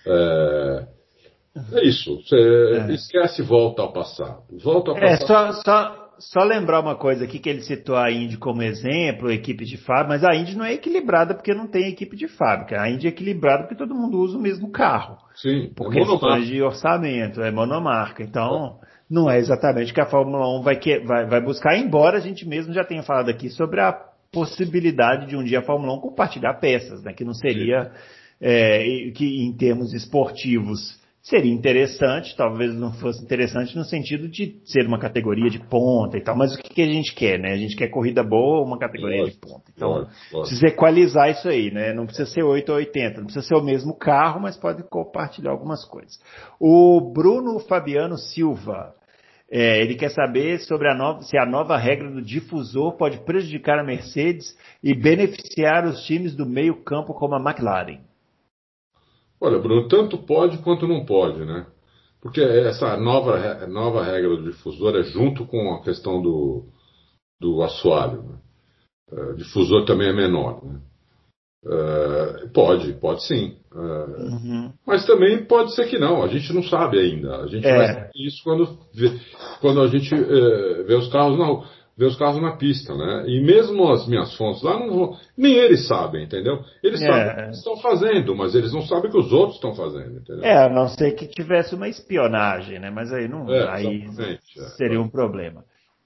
[0.07, 0.87] É,
[1.75, 2.17] é isso.
[2.23, 2.95] Você é.
[2.95, 4.43] esquece volta ao passado.
[4.63, 5.55] Volta ao é, passado.
[5.55, 9.65] Só, só, só lembrar uma coisa aqui que ele citou a Indy como exemplo, equipe
[9.65, 12.81] de fábrica, mas a Indy não é equilibrada porque não tem equipe de fábrica.
[12.81, 15.17] A Indy é equilibrada porque todo mundo usa o mesmo carro.
[15.35, 15.73] Sim.
[15.75, 18.23] Por é questões de orçamento, é monomarca.
[18.23, 22.19] Então, não é exatamente o que a Fórmula 1 vai, que, vai, vai buscar, embora
[22.19, 23.93] a gente mesmo já tenha falado aqui sobre a
[24.31, 27.91] possibilidade de um dia a Fórmula 1 compartilhar peças, né, que não seria,
[28.41, 30.99] é, que em termos esportivos
[31.29, 36.23] seria interessante, talvez não fosse interessante no sentido de ser uma categoria de ponta e
[36.23, 37.53] tal, mas o que, que a gente quer, né?
[37.53, 39.71] A gente quer corrida boa, uma categoria de ponta.
[39.75, 41.93] Então, precisa equalizar isso aí, né?
[41.93, 45.51] Não precisa ser 8 ou 80, não precisa ser o mesmo carro, mas pode compartilhar
[45.51, 46.19] algumas coisas.
[46.59, 48.95] O Bruno Fabiano Silva,
[49.51, 53.79] é, ele quer saber sobre a nova, se a nova regra do difusor pode prejudicar
[53.79, 58.08] a Mercedes e beneficiar os times do meio campo como a McLaren.
[59.41, 61.67] Olha, Bruno, tanto pode quanto não pode, né?
[62.21, 66.65] Porque essa nova, nova regra do difusor é junto com a questão do,
[67.41, 68.23] do assoalho.
[68.23, 68.39] Né?
[69.13, 70.65] O é, difusor também é menor.
[70.65, 70.81] Né?
[71.65, 73.57] Uh, pode, pode sim.
[73.73, 74.73] Uh, uhum.
[74.87, 77.37] Mas também pode ser que não, a gente não sabe ainda.
[77.37, 77.77] A gente é.
[77.77, 79.21] vai saber isso quando, vê,
[79.61, 81.65] quando a gente vê os carros na
[81.99, 83.25] vê os carros na pista, né?
[83.27, 86.61] E mesmo as minhas fontes lá não vão, nem eles sabem, entendeu?
[86.83, 87.07] Eles é.
[87.07, 90.21] sabem o que estão fazendo, mas eles não sabem o que os outros estão fazendo,
[90.21, 90.45] entendeu?
[90.45, 92.89] É, a não ser que tivesse uma espionagem, né?
[92.89, 94.61] Mas aí não, é, aí é.
[94.77, 95.65] seria um problema.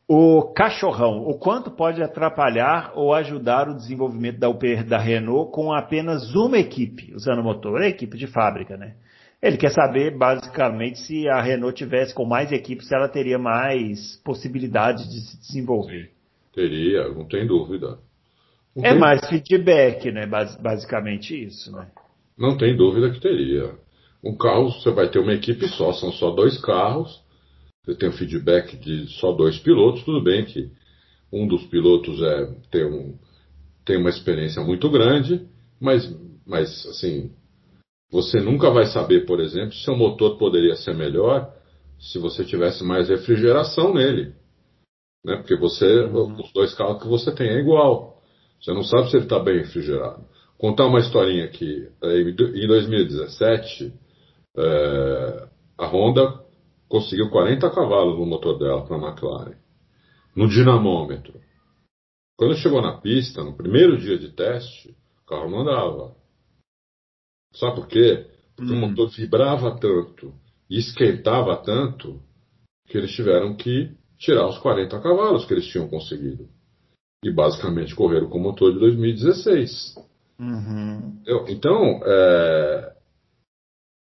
[0.09, 5.72] O cachorrão, o quanto pode atrapalhar ou ajudar o desenvolvimento da UPR da Renault com
[5.72, 7.82] apenas uma equipe usando o motor?
[7.82, 8.95] É a equipe de fábrica, né?
[9.43, 14.16] Ele quer saber, basicamente, se a Renault tivesse com mais equipes, se ela teria mais
[14.24, 16.11] possibilidades de se desenvolver.
[16.55, 17.99] Teria, não tem dúvida.
[18.76, 18.99] Não é tem...
[18.99, 20.26] mais feedback, né?
[20.61, 21.88] Basicamente isso, né?
[22.38, 23.74] Não tem dúvida que teria.
[24.22, 27.22] Um carro, você vai ter uma equipe só, são só dois carros
[27.84, 30.70] você tem o feedback de só dois pilotos, tudo bem que
[31.32, 33.18] um dos pilotos é, tem, um,
[33.84, 35.45] tem uma experiência muito grande,
[35.80, 36.09] mas,
[36.47, 37.32] mas assim,
[38.12, 41.50] você nunca vai saber, por exemplo, se o motor poderia ser melhor
[41.98, 44.34] se você tivesse mais refrigeração nele.
[45.24, 45.36] Né?
[45.36, 46.40] Porque você, uhum.
[46.42, 48.20] os dois carros que você tem é igual.
[48.60, 50.24] Você não sabe se ele está bem refrigerado.
[50.58, 51.88] Contar uma historinha aqui.
[52.02, 53.92] Em 2017,
[54.58, 55.48] é,
[55.78, 56.40] a Honda
[56.88, 59.56] conseguiu 40 cavalos no motor dela para a McLaren,
[60.36, 61.40] no dinamômetro.
[62.36, 66.22] Quando chegou na pista, no primeiro dia de teste, o carro não andava.
[67.53, 68.26] Sabe por quê?
[68.57, 68.76] Porque hum.
[68.76, 70.32] o motor vibrava tanto
[70.68, 72.20] e esquentava tanto
[72.88, 76.48] que eles tiveram que tirar os 40 cavalos que eles tinham conseguido.
[77.24, 79.94] E basicamente correram com o motor de 2016.
[80.38, 81.22] Uhum.
[81.48, 82.92] Então, é,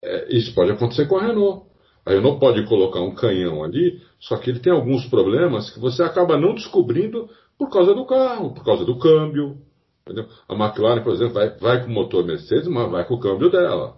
[0.05, 1.67] é, isso pode acontecer com a Renault.
[2.05, 6.03] A Renault pode colocar um canhão ali, só que ele tem alguns problemas que você
[6.03, 7.29] acaba não descobrindo
[7.59, 9.59] por causa do carro, por causa do câmbio.
[10.07, 10.29] Entendeu?
[10.49, 13.51] A McLaren, por exemplo, vai, vai com o motor Mercedes, mas vai com o câmbio
[13.51, 13.97] dela.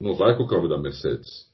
[0.00, 1.46] Não vai com o câmbio da Mercedes.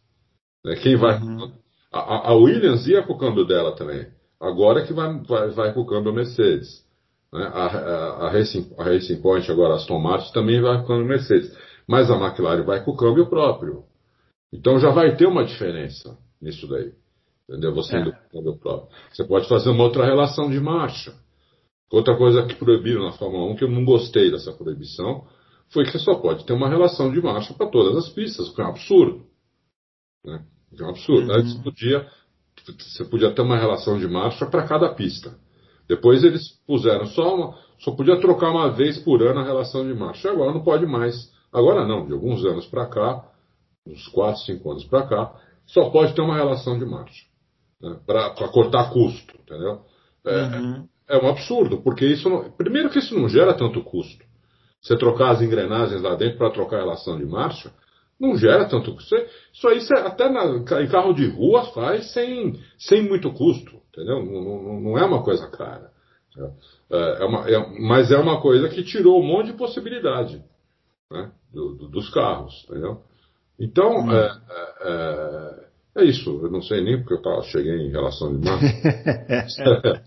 [0.64, 0.76] Né?
[0.76, 1.20] Quem vai.
[1.20, 1.53] Uhum.
[1.93, 4.07] A, a, Williams ia com o câmbio dela também.
[4.41, 6.84] Agora é que vai, vai, vai com o câmbio Mercedes.
[7.32, 7.43] Né?
[7.43, 10.86] A, a, a, Racing, a Racing Point, agora a Aston Martin, também vai com o
[10.86, 11.53] câmbio Mercedes.
[11.86, 13.84] Mas a McLaren vai com o câmbio próprio.
[14.53, 16.93] Então já vai ter uma diferença nisso daí.
[17.49, 17.74] Entendeu?
[17.74, 18.01] Você é.
[18.01, 18.88] indo com o próprio.
[19.12, 21.12] Você pode fazer uma outra relação de marcha.
[21.91, 25.26] Outra coisa que proibiram na Fórmula 1, que eu não gostei dessa proibição,
[25.70, 28.55] foi que você só pode ter uma relação de marcha para todas as pistas, o
[28.55, 29.26] que é um absurdo.
[30.24, 30.45] Né?
[30.78, 31.30] é um absurdo.
[31.30, 31.38] Uhum.
[31.38, 32.09] Antes podia,
[32.78, 35.36] você podia ter uma relação de marcha para cada pista.
[35.88, 39.93] Depois eles puseram só uma, só podia trocar uma vez por ano a relação de
[39.93, 40.30] marcha.
[40.30, 43.28] Agora não pode mais Agora não, de alguns anos para cá,
[43.86, 45.34] uns 4, 5 anos para cá,
[45.66, 47.24] só pode ter uma relação de marcha.
[47.80, 49.82] Né, para cortar custo, entendeu?
[50.24, 50.88] É, uhum.
[51.11, 54.25] É um absurdo, porque isso não, primeiro que isso não gera tanto custo.
[54.81, 57.71] Você trocar as engrenagens lá dentro para trocar a relação de marcha,
[58.19, 59.15] não gera tanto custo.
[59.53, 60.45] Isso aí você, até na,
[60.83, 64.25] em carro de rua faz sem, sem muito custo, entendeu?
[64.25, 65.91] Não, não, não é uma coisa cara.
[66.91, 70.43] É, é uma, é, mas é uma coisa que tirou um monte de possibilidade
[71.11, 73.03] né, do, do, dos carros, entendeu?
[73.59, 74.13] Então, uhum.
[74.13, 76.41] é, é, é, isso.
[76.43, 78.66] Eu não sei nem porque eu tava, cheguei em relação de marca.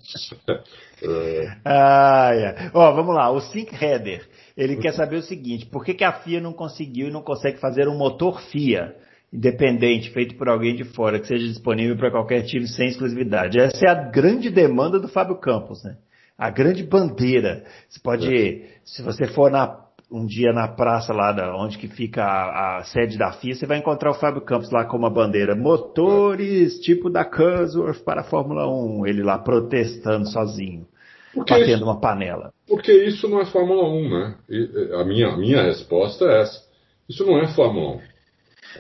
[1.66, 2.72] ah, yeah.
[2.74, 3.32] Ó, vamos lá.
[3.32, 7.08] O Sync Header, ele quer saber o seguinte: por que, que a FIA não conseguiu
[7.08, 8.96] e não consegue fazer um motor FIA?
[9.34, 13.60] independente, feito por alguém de fora, que seja disponível para qualquer time sem exclusividade.
[13.60, 15.98] Essa é a grande demanda do Fábio Campos, né?
[16.38, 17.64] A grande bandeira.
[17.90, 18.68] Você pode, é.
[18.86, 19.83] se você for na,
[20.14, 23.66] um dia na praça lá da, onde que fica a, a, sede da FIA, você
[23.66, 25.56] vai encontrar o Fábio Campos lá com uma bandeira.
[25.56, 29.08] Motores tipo da Cusworth para a Fórmula 1.
[29.08, 30.86] Ele lá protestando sozinho.
[31.34, 32.54] Porque batendo isso, uma panela.
[32.68, 34.36] Porque isso não é Fórmula 1, né?
[34.48, 36.62] E, a, minha, a minha resposta é essa.
[37.10, 38.00] Isso não é Fórmula 1.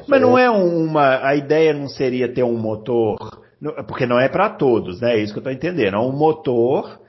[0.07, 1.27] Mas não é uma.
[1.27, 3.17] A ideia não seria ter um motor.
[3.87, 5.15] Porque não é para todos, né?
[5.15, 5.95] É isso que eu estou entendendo.
[5.95, 6.99] É um motor.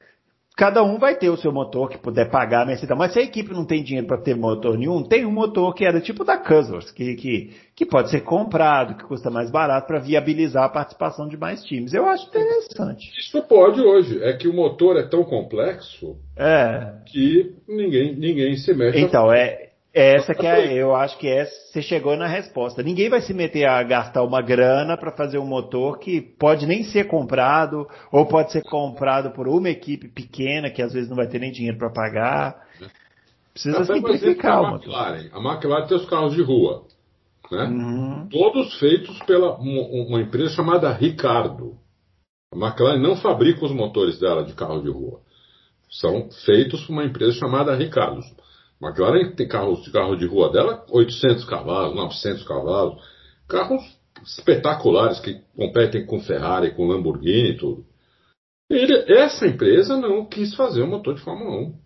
[0.56, 2.98] Cada um vai ter o seu motor que puder pagar a mensalidade.
[2.98, 5.84] Mas se a equipe não tem dinheiro para ter motor nenhum, tem um motor que
[5.84, 9.98] era tipo da Cusworth, que, que, que pode ser comprado, que custa mais barato para
[9.98, 11.92] viabilizar a participação de mais times.
[11.92, 13.10] Eu acho interessante.
[13.18, 14.22] Isso pode hoje.
[14.22, 16.98] É que o motor é tão complexo é.
[17.06, 19.00] que ninguém, ninguém se mexe.
[19.00, 19.63] Então, é,
[19.94, 22.82] essa que é, eu acho que é, você chegou na resposta.
[22.82, 26.82] Ninguém vai se meter a gastar uma grana para fazer um motor que pode nem
[26.82, 31.28] ser comprado, ou pode ser comprado por uma equipe pequena que às vezes não vai
[31.28, 32.64] ter nem dinheiro para pagar.
[33.52, 34.92] Precisa Até simplificar o motor.
[34.92, 35.30] McLaren.
[35.32, 36.84] A McLaren tem os carros de rua,
[37.52, 37.64] né?
[37.64, 38.28] Uhum.
[38.28, 41.76] Todos feitos pela uma empresa chamada Ricardo.
[42.52, 45.20] A McLaren não fabrica os motores dela de carro de rua.
[45.88, 48.20] São feitos por uma empresa chamada Ricardo.
[48.84, 53.02] McLaren tem carros carro de rua dela, 800 cavalos, 900 cavalos,
[53.48, 53.82] carros
[54.22, 57.86] espetaculares que competem com Ferrari, com Lamborghini e tudo.
[58.68, 61.78] Ele, essa empresa não quis fazer o motor de Fórmula 1.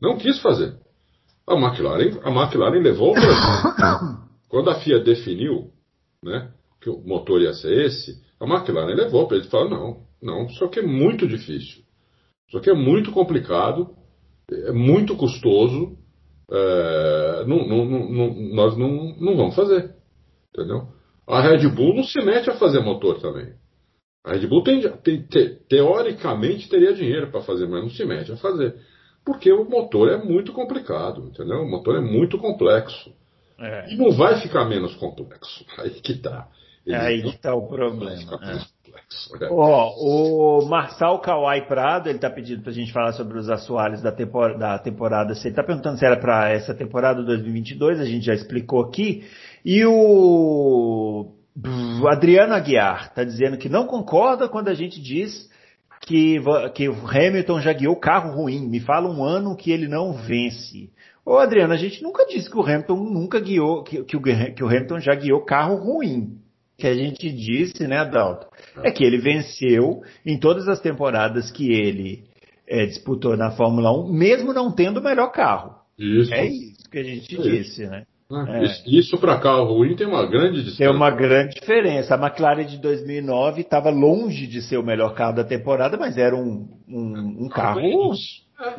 [0.00, 0.76] Não quis fazer.
[1.46, 3.14] A McLaren, a McLaren levou
[4.48, 5.72] Quando a FIA definiu
[6.22, 10.06] né, que o motor ia ser esse, a McLaren levou para ele e falou: não,
[10.22, 11.82] não, isso aqui é muito difícil.
[12.46, 13.94] Isso aqui é muito complicado
[14.50, 15.96] é muito custoso,
[16.50, 19.94] é, não, não, não, nós não, não vamos fazer.
[20.52, 20.88] Entendeu?
[21.26, 23.52] A Red Bull não se mete a fazer motor também.
[24.24, 28.32] A Red Bull tem, tem, te, teoricamente teria dinheiro para fazer, mas não se mete
[28.32, 28.74] a fazer.
[29.24, 31.58] Porque o motor é muito complicado, entendeu?
[31.58, 33.12] O motor é muito complexo.
[33.58, 33.92] É.
[33.92, 35.64] E não vai ficar menos complexo.
[35.78, 36.48] Aí que tá.
[36.86, 38.40] Ele Aí que tá o problema.
[39.50, 44.12] Ó, o Marçal Kawai Prado, ele tá pedindo pra gente falar sobre os assoalhos da,
[44.12, 45.32] tempor da temporada.
[45.32, 49.24] Ele tá perguntando se era para essa temporada 2022, a gente já explicou aqui.
[49.64, 51.32] E o
[52.10, 55.48] Adriano Aguiar tá dizendo que não concorda quando a gente diz
[56.02, 56.38] que,
[56.74, 58.68] que o Hamilton já guiou carro ruim.
[58.68, 60.90] Me fala um ano que ele não vence.
[61.24, 64.64] Ô Adriano, a gente nunca disse que o Hamilton nunca guiou, que, que, o, que
[64.64, 66.38] o Hamilton já guiou carro ruim
[66.78, 68.46] que a gente disse, né, Adalto,
[68.84, 72.22] é que ele venceu em todas as temporadas que ele
[72.68, 75.74] é, disputou na Fórmula 1, mesmo não tendo o melhor carro.
[75.98, 76.32] Isso.
[76.32, 77.90] É isso que a gente é disse, isso.
[77.90, 78.04] né?
[78.30, 78.64] Ah, é.
[78.64, 80.78] Isso, isso para carro ruim tem uma grande diferença.
[80.78, 82.14] Tem uma grande diferença.
[82.14, 86.36] A McLaren de 2009 estava longe de ser o melhor carro da temporada, mas era
[86.36, 87.80] um, um, um carro.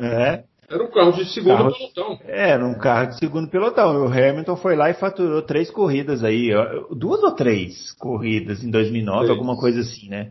[0.00, 0.44] É.
[0.70, 0.74] é.
[0.74, 2.18] Era um carro de segundo carro, pelotão.
[2.26, 3.94] É, era um carro de segundo pelotão.
[3.94, 6.50] E o Hamilton foi lá e faturou três corridas aí,
[6.92, 9.30] duas ou três corridas em 2009, três.
[9.30, 10.30] alguma coisa assim, né?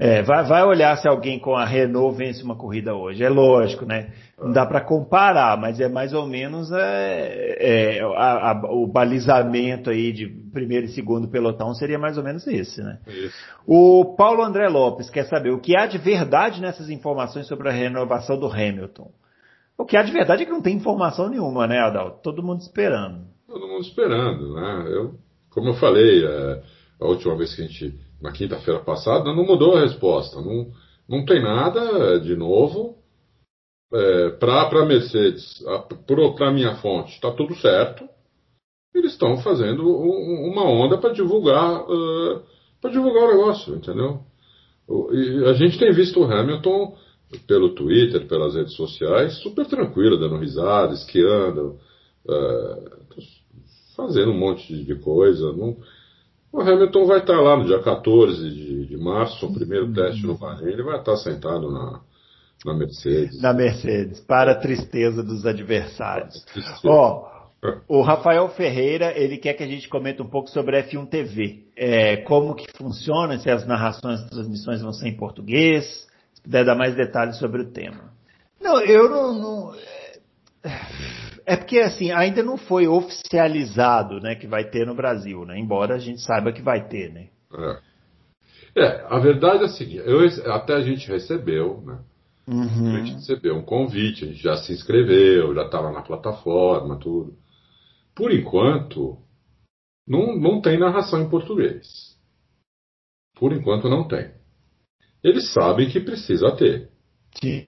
[0.00, 3.22] É, vai, vai olhar se alguém com a Renault vence uma corrida hoje.
[3.22, 4.10] É lógico, né?
[4.38, 9.90] Não dá para comparar, mas é mais ou menos é, é a, a, o balizamento
[9.90, 12.98] aí de primeiro e segundo pelotão seria mais ou menos esse, né?
[13.06, 13.36] Isso.
[13.66, 17.72] O Paulo André Lopes quer saber o que há de verdade nessas informações sobre a
[17.72, 19.10] renovação do Hamilton.
[19.78, 22.22] O que há de verdade é que não tem informação nenhuma, né, Adalto?
[22.22, 23.26] Todo mundo esperando.
[23.46, 24.86] Todo mundo esperando, né?
[24.88, 25.14] Eu,
[25.50, 26.62] como eu falei, é,
[27.00, 30.40] a última vez que a gente, na quinta-feira passada, não mudou a resposta.
[30.40, 30.70] Não,
[31.08, 32.96] não tem nada de novo.
[33.92, 35.62] É, para Mercedes,
[36.36, 38.08] para minha fonte, está tudo certo.
[38.94, 42.42] Eles estão fazendo um, uma onda para divulgar, uh,
[42.80, 44.20] para divulgar o negócio, entendeu?
[45.12, 46.26] E a gente tem visto o
[47.40, 51.78] pelo Twitter, pelas redes sociais, super tranquilo, dando risada, esquiando,
[52.28, 52.82] é,
[53.96, 55.52] fazendo um monte de coisa.
[55.52, 55.76] Não,
[56.52, 60.38] o Hamilton vai estar lá no dia 14 de, de março, o primeiro teste no
[60.38, 62.00] Bahrein, ele vai estar sentado na,
[62.64, 63.40] na Mercedes.
[63.40, 66.44] Na Mercedes, para a tristeza dos adversários.
[66.84, 67.36] Ó, oh,
[67.88, 71.64] o Rafael Ferreira, ele quer que a gente comente um pouco sobre a F1 TV.
[71.76, 76.05] É, como que funciona, se as narrações das transmissões vão ser em português,
[76.46, 78.12] puder dar mais detalhes sobre o tema.
[78.60, 79.74] Não, eu não, não
[81.44, 85.58] é porque assim, ainda não foi oficializado, né, que vai ter no Brasil, né?
[85.58, 87.28] Embora a gente saiba que vai ter, né?
[88.74, 91.98] É, é a verdade é a seguinte, eu, até a gente recebeu, né?
[92.48, 92.96] Uhum.
[92.96, 97.36] A gente recebeu um convite, a gente já se inscreveu, já estava na plataforma, tudo.
[98.14, 99.18] Por enquanto,
[100.06, 102.16] não, não tem narração em português.
[103.38, 104.30] Por enquanto não tem.
[105.26, 106.88] Eles sabem que precisa ter.
[107.42, 107.64] Sim.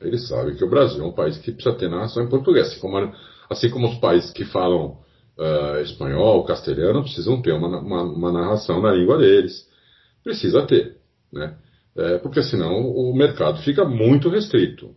[0.00, 2.68] Eles sabem que o Brasil é um país que precisa ter narração em português.
[2.68, 3.12] Assim como,
[3.50, 4.98] assim como os países que falam
[5.36, 9.68] uh, espanhol, castelhano, precisam ter uma, uma, uma, narração na língua deles.
[10.22, 10.96] Precisa ter.
[11.32, 11.56] Né?
[11.96, 14.94] É, porque senão o mercado fica muito restrito.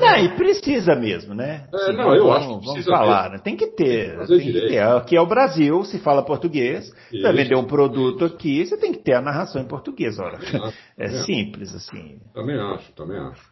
[0.00, 1.68] É, e precisa mesmo, né?
[1.72, 3.30] É, não, eu vamos, acho que vamos falar.
[3.30, 3.38] Né?
[3.38, 4.26] Tem que ter.
[4.26, 4.82] Tem, que ter.
[4.82, 6.92] Aqui é o Brasil, se fala português,
[7.22, 10.38] para vender um produto aqui, você tem que ter a narração em português, ora.
[10.38, 12.18] Acho, é simples, assim.
[12.34, 13.48] Também acho, também acho.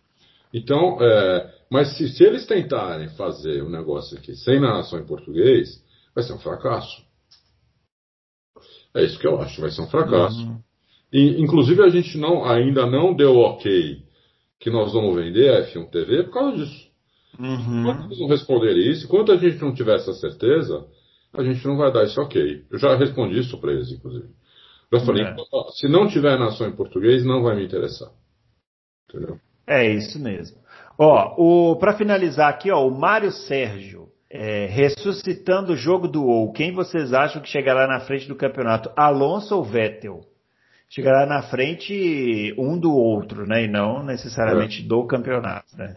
[0.52, 5.82] Então, é, mas se, se, eles tentarem fazer um negócio aqui sem narração em português,
[6.14, 7.00] vai ser um fracasso.
[8.94, 10.40] É isso que eu acho, vai ser um fracasso.
[10.40, 10.58] Uhum.
[11.12, 14.07] E, inclusive a gente não, ainda não deu ok
[14.60, 16.88] que nós vamos vender a F1 TV por causa disso.
[17.38, 17.84] Uhum.
[17.84, 20.86] Quando eles não responderem isso, enquanto a gente não tiver essa certeza,
[21.32, 22.64] a gente não vai dar esse ok.
[22.70, 24.28] Eu já respondi isso para eles, inclusive.
[24.92, 25.36] Já falei, é.
[25.72, 28.10] se não tiver nação em português, não vai me interessar.
[29.08, 29.38] Entendeu?
[29.66, 30.58] É isso mesmo.
[30.98, 36.72] Ó, para finalizar aqui, ó, o Mário Sérgio, é, ressuscitando o jogo do ou, quem
[36.72, 40.22] vocês acham que chegará na frente do campeonato, Alonso ou Vettel?
[40.90, 43.64] Chegará na frente um do outro, né?
[43.64, 44.86] E não necessariamente é.
[44.86, 45.96] do campeonato, né?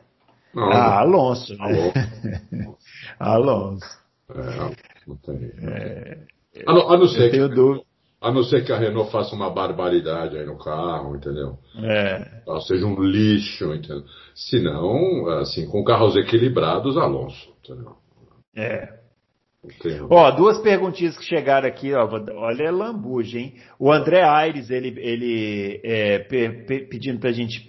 [0.54, 1.94] Não, ah, Alonso, né?
[3.20, 3.86] Alonso.
[4.34, 4.76] É,
[5.06, 5.52] não tem.
[5.62, 6.18] É,
[6.66, 7.84] a, não, a não ser que, dúvida.
[8.22, 11.58] A não ser que a Renault faça uma barbaridade aí no carro, entendeu?
[11.84, 12.42] É.
[12.46, 14.06] Ou seja um lixo, entendeu?
[14.34, 17.98] Se não, assim, com carros equilibrados, Alonso, entendeu?
[18.56, 19.01] É.
[20.10, 23.54] Ó, duas perguntinhas que chegaram aqui, ó, olha é lambuja, hein?
[23.78, 27.68] O André Aires, ele, ele é, pe, pe, pedindo pra gente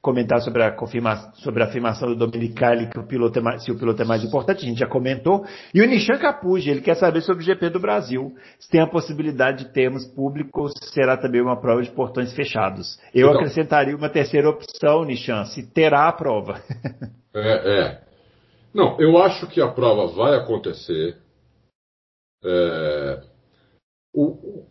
[0.00, 3.72] comentar sobre a confirmação, sobre a afirmação do Dominicali que o piloto é mais, se
[3.72, 5.44] o piloto é mais importante, a gente já comentou.
[5.74, 8.32] E o Nishan Capuji, ele quer saber sobre o GP do Brasil.
[8.58, 13.00] Se tem a possibilidade de termos público, será também uma prova de portões fechados.
[13.14, 16.60] Eu então, acrescentaria uma terceira opção, Nishan, se terá a prova.
[17.34, 18.00] é, é.
[18.74, 21.21] Não, eu acho que a prova vai acontecer.
[22.44, 23.22] É,
[24.14, 24.64] o,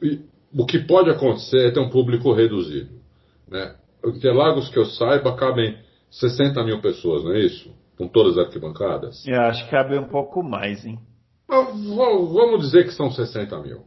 [0.54, 3.00] o, que pode acontecer é ter um público reduzido.
[3.48, 3.76] Né?
[4.06, 5.78] Interlagos, que eu saiba, cabem
[6.10, 7.74] 60 mil pessoas, não é isso?
[7.98, 9.26] Com todas as arquibancadas?
[9.26, 11.00] Eu acho que cabe um pouco mais, hein?
[11.48, 13.84] Vamos dizer que são 60 mil.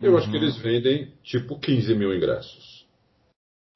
[0.00, 0.18] Eu uhum.
[0.18, 2.86] acho que eles vendem tipo 15 mil ingressos.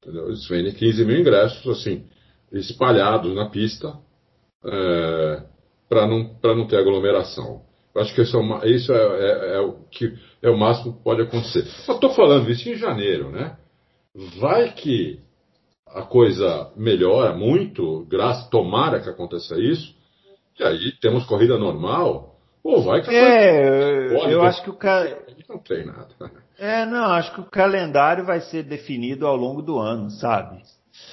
[0.03, 0.27] Entendeu?
[0.27, 2.07] Eles vendem 15 mil ingressos, assim,
[2.53, 3.99] espalhados na pista,
[4.65, 5.43] é,
[5.89, 7.63] para não, não ter aglomeração.
[7.95, 11.05] Eu acho que isso, é, isso é, é, é, o que é o máximo que
[11.05, 11.65] pode acontecer.
[11.87, 13.57] Eu estou falando isso em janeiro, né?
[14.39, 15.21] Vai que
[15.87, 19.95] a coisa melhora muito, graças, tomara que aconteça isso,
[20.59, 24.75] e aí temos corrida normal, ou vai que a É, coisa eu acho que o
[24.75, 25.05] ca...
[25.49, 26.09] não tem nada.
[26.59, 30.63] É, não, acho que o calendário vai ser definido ao longo do ano, sabe?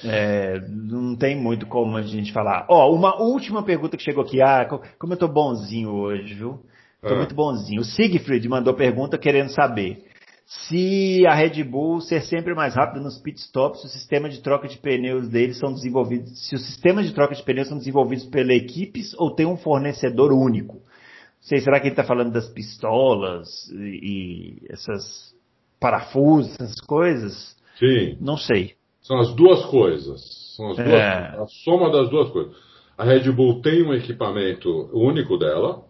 [0.04, 2.66] É, não tem muito como a gente falar.
[2.68, 4.40] Ó, oh, uma última pergunta que chegou aqui.
[4.40, 4.66] Ah,
[4.98, 6.60] como eu tô bonzinho hoje, viu?
[7.00, 7.16] Tô é.
[7.16, 7.80] muito bonzinho.
[7.80, 10.04] O Siegfried mandou pergunta querendo saber
[10.46, 14.68] se a Red Bull ser sempre mais rápida nos pitstops, se o sistema de troca
[14.68, 18.52] de pneus deles são desenvolvidos, se os sistemas de troca de pneus são desenvolvidos pela
[18.52, 20.74] equipes ou tem um fornecedor único.
[20.74, 25.34] Não sei, será que ele está falando das pistolas e, e essas
[25.80, 27.56] parafusos, essas coisas?
[27.78, 28.16] Sim.
[28.20, 28.74] Não sei.
[29.02, 30.54] São as duas coisas.
[30.56, 31.36] São as duas, é.
[31.38, 32.54] a soma das duas coisas.
[32.96, 35.82] A Red Bull tem um equipamento único dela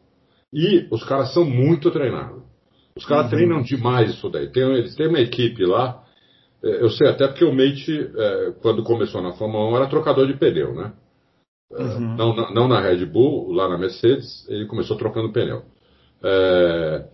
[0.53, 2.43] e os caras são muito treinados.
[2.97, 3.31] Os caras uhum.
[3.31, 4.49] treinam demais isso daí.
[4.49, 6.03] Tem, eles têm uma equipe lá.
[6.63, 10.27] É, eu sei até porque o Mate, é, quando começou na Fórmula 1, era trocador
[10.27, 10.93] de pneu, né?
[11.73, 12.17] É, uhum.
[12.17, 15.63] Não, não, na Red Bull, lá na Mercedes, ele começou trocando pneu.
[16.23, 17.05] É,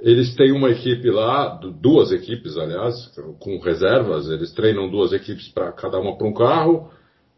[0.00, 2.94] eles têm uma equipe lá, duas equipes, aliás,
[3.38, 4.28] com reservas.
[4.30, 6.90] Eles treinam duas equipes para cada uma para um carro.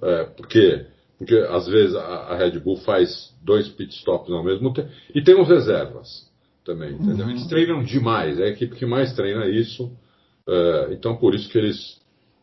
[0.03, 0.87] É, por quê?
[1.23, 5.41] porque às vezes a, Red Bull faz dois pit stops ao mesmo tempo, e tem
[5.41, 6.29] os reservas
[6.65, 7.27] também, entendeu?
[7.27, 7.31] Uhum.
[7.31, 11.59] Eles treinam demais, é a equipe que mais treina isso, uh, então por isso que
[11.59, 12.01] eles,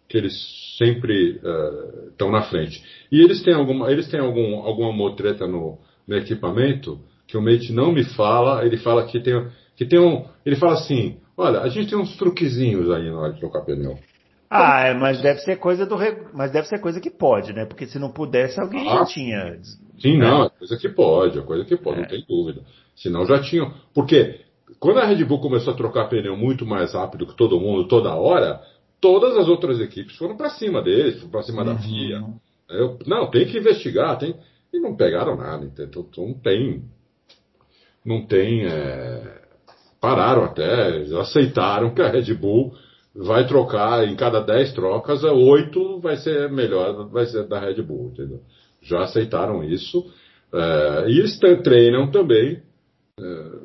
[0.08, 0.34] que eles
[0.78, 1.42] sempre
[2.12, 2.82] estão uh, na frente.
[3.12, 7.72] E eles têm, alguma, eles têm algum, alguma motreta no, no equipamento que o mate
[7.72, 9.34] não me fala, ele fala que tem,
[9.80, 10.26] que tem um.
[10.46, 13.98] Ele fala assim, olha, a gente tem uns truquezinhos aí na hora de trocar pneu.
[14.50, 15.96] Ah, é, mas deve ser coisa do
[16.34, 17.66] mas deve ser coisa que pode, né?
[17.66, 19.58] Porque se não pudesse, alguém ah, já tinha.
[19.98, 20.30] Sim, né?
[20.30, 22.02] não, é coisa que pode, é coisa que pode, é.
[22.02, 22.62] não tem dúvida.
[22.94, 23.74] Senão já tinham.
[23.94, 24.42] Porque
[24.82, 28.14] quando a Red Bull começou a trocar pneu muito mais rápido que todo mundo, toda
[28.14, 28.62] hora,
[29.00, 31.74] todas as outras equipes foram para cima deles, foram para cima uhum.
[31.74, 32.24] da FIA.
[32.70, 34.36] Eu, não, tem que investigar, tem.
[34.74, 36.84] E não pegaram nada, então não tem.
[38.04, 38.66] Não tem.
[38.66, 39.39] É,
[40.00, 42.74] pararam até, aceitaram que a Red Bull
[43.16, 48.12] vai trocar em cada 10 trocas, 8 vai ser melhor, vai ser da Red Bull,
[48.14, 48.42] entendeu?
[48.82, 50.12] Já aceitaram isso.
[50.54, 52.62] É, e eles treinam também,
[53.20, 53.24] é,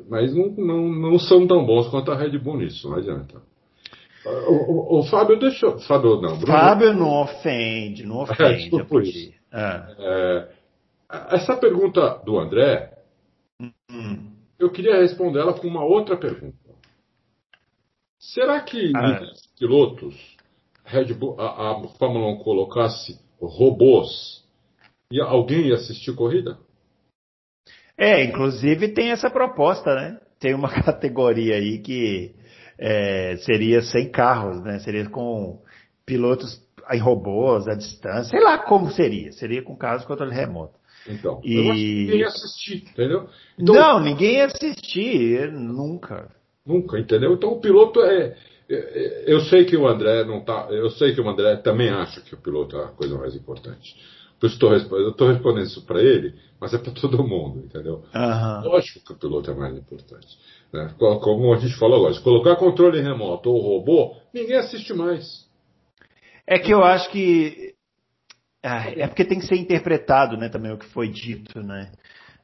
[0.09, 3.41] mas não, não, não são tão bons quanto a Red Bull nisso, não adianta.
[4.25, 5.77] O, o, o Fábio deixou.
[5.79, 6.47] Fábio não, Bruno.
[6.47, 8.75] Fábio não ofende, não ofende.
[8.75, 9.31] É, por isso.
[9.53, 9.87] Ah.
[9.99, 10.47] É,
[11.31, 12.91] essa pergunta do André,
[13.61, 14.24] hum.
[14.65, 16.57] Eu queria responder ela com uma outra pergunta.
[18.19, 19.21] Será que ah.
[19.21, 20.15] os pilotos,
[21.17, 24.43] Bull, a, a Fórmula 1 colocasse robôs
[25.11, 26.57] e alguém ia assistir corrida?
[27.97, 30.19] É, inclusive tem essa proposta, né?
[30.39, 32.35] Tem uma categoria aí que
[32.77, 34.79] é, seria sem carros, né?
[34.79, 35.61] Seria com
[36.05, 36.61] pilotos
[36.91, 39.31] em robôs, à distância, sei lá como seria.
[39.31, 40.79] Seria com carros de controle remoto.
[41.07, 41.55] Então, e...
[41.55, 43.29] eu acho que ninguém ia assistir, entendeu?
[43.57, 46.31] Então, não, ninguém ia assistir, nunca.
[46.65, 47.33] Nunca, entendeu?
[47.33, 48.35] Então o piloto é,
[48.67, 49.23] é, é.
[49.27, 50.67] Eu sei que o André não tá.
[50.71, 53.95] Eu sei que o André também acha que o piloto é a coisa mais importante.
[54.39, 58.03] Por isso eu estou respondendo isso para ele, mas é para todo mundo, entendeu?
[58.13, 58.69] Uhum.
[58.69, 60.27] Lógico que o piloto é mais importante.
[60.73, 60.93] Né?
[60.97, 65.45] Como a gente falou agora, se colocar controle remoto ou robô, ninguém assiste mais.
[66.45, 67.74] É que eu acho que.
[68.65, 71.91] Ah, é porque tem que ser interpretado, né, também o que foi dito, né?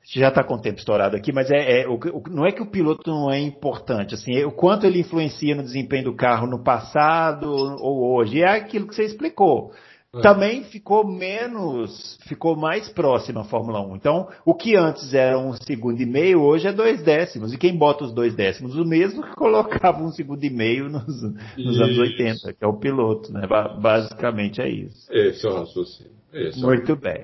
[0.03, 1.99] já está com o tempo estourado aqui, mas é, é o,
[2.29, 5.63] não é que o piloto não é importante, assim, é o quanto ele influencia no
[5.63, 7.45] desempenho do carro no passado
[7.79, 8.41] ou hoje.
[8.41, 9.71] É aquilo que você explicou.
[10.13, 10.19] É.
[10.19, 13.95] Também ficou menos, ficou mais próximo a Fórmula 1.
[13.95, 17.53] Então, o que antes era um segundo e meio, hoje é dois décimos.
[17.53, 18.75] E quem bota os dois décimos?
[18.75, 21.21] O mesmo que colocava um segundo e meio nos,
[21.57, 23.47] nos anos 80, que é o piloto, né?
[23.79, 25.07] Basicamente é isso.
[25.09, 26.11] Esse é o raciocínio.
[26.33, 27.23] Esse é Muito bem.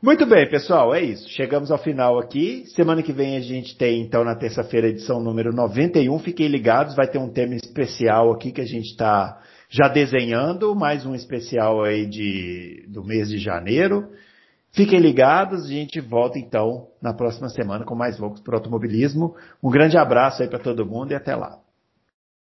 [0.00, 1.28] Muito bem, pessoal, é isso.
[1.28, 2.64] Chegamos ao final aqui.
[2.68, 6.18] Semana que vem a gente tem, então, na terça-feira, edição número 91.
[6.20, 9.42] Fiquem ligados, vai ter um tema especial aqui que a gente está
[9.72, 14.10] já desenhando, mais um especial aí de, do mês de janeiro.
[14.70, 19.34] Fiquem ligados, a gente volta então na próxima semana com mais Loucos para Automobilismo.
[19.62, 21.58] Um grande abraço aí para todo mundo e até lá.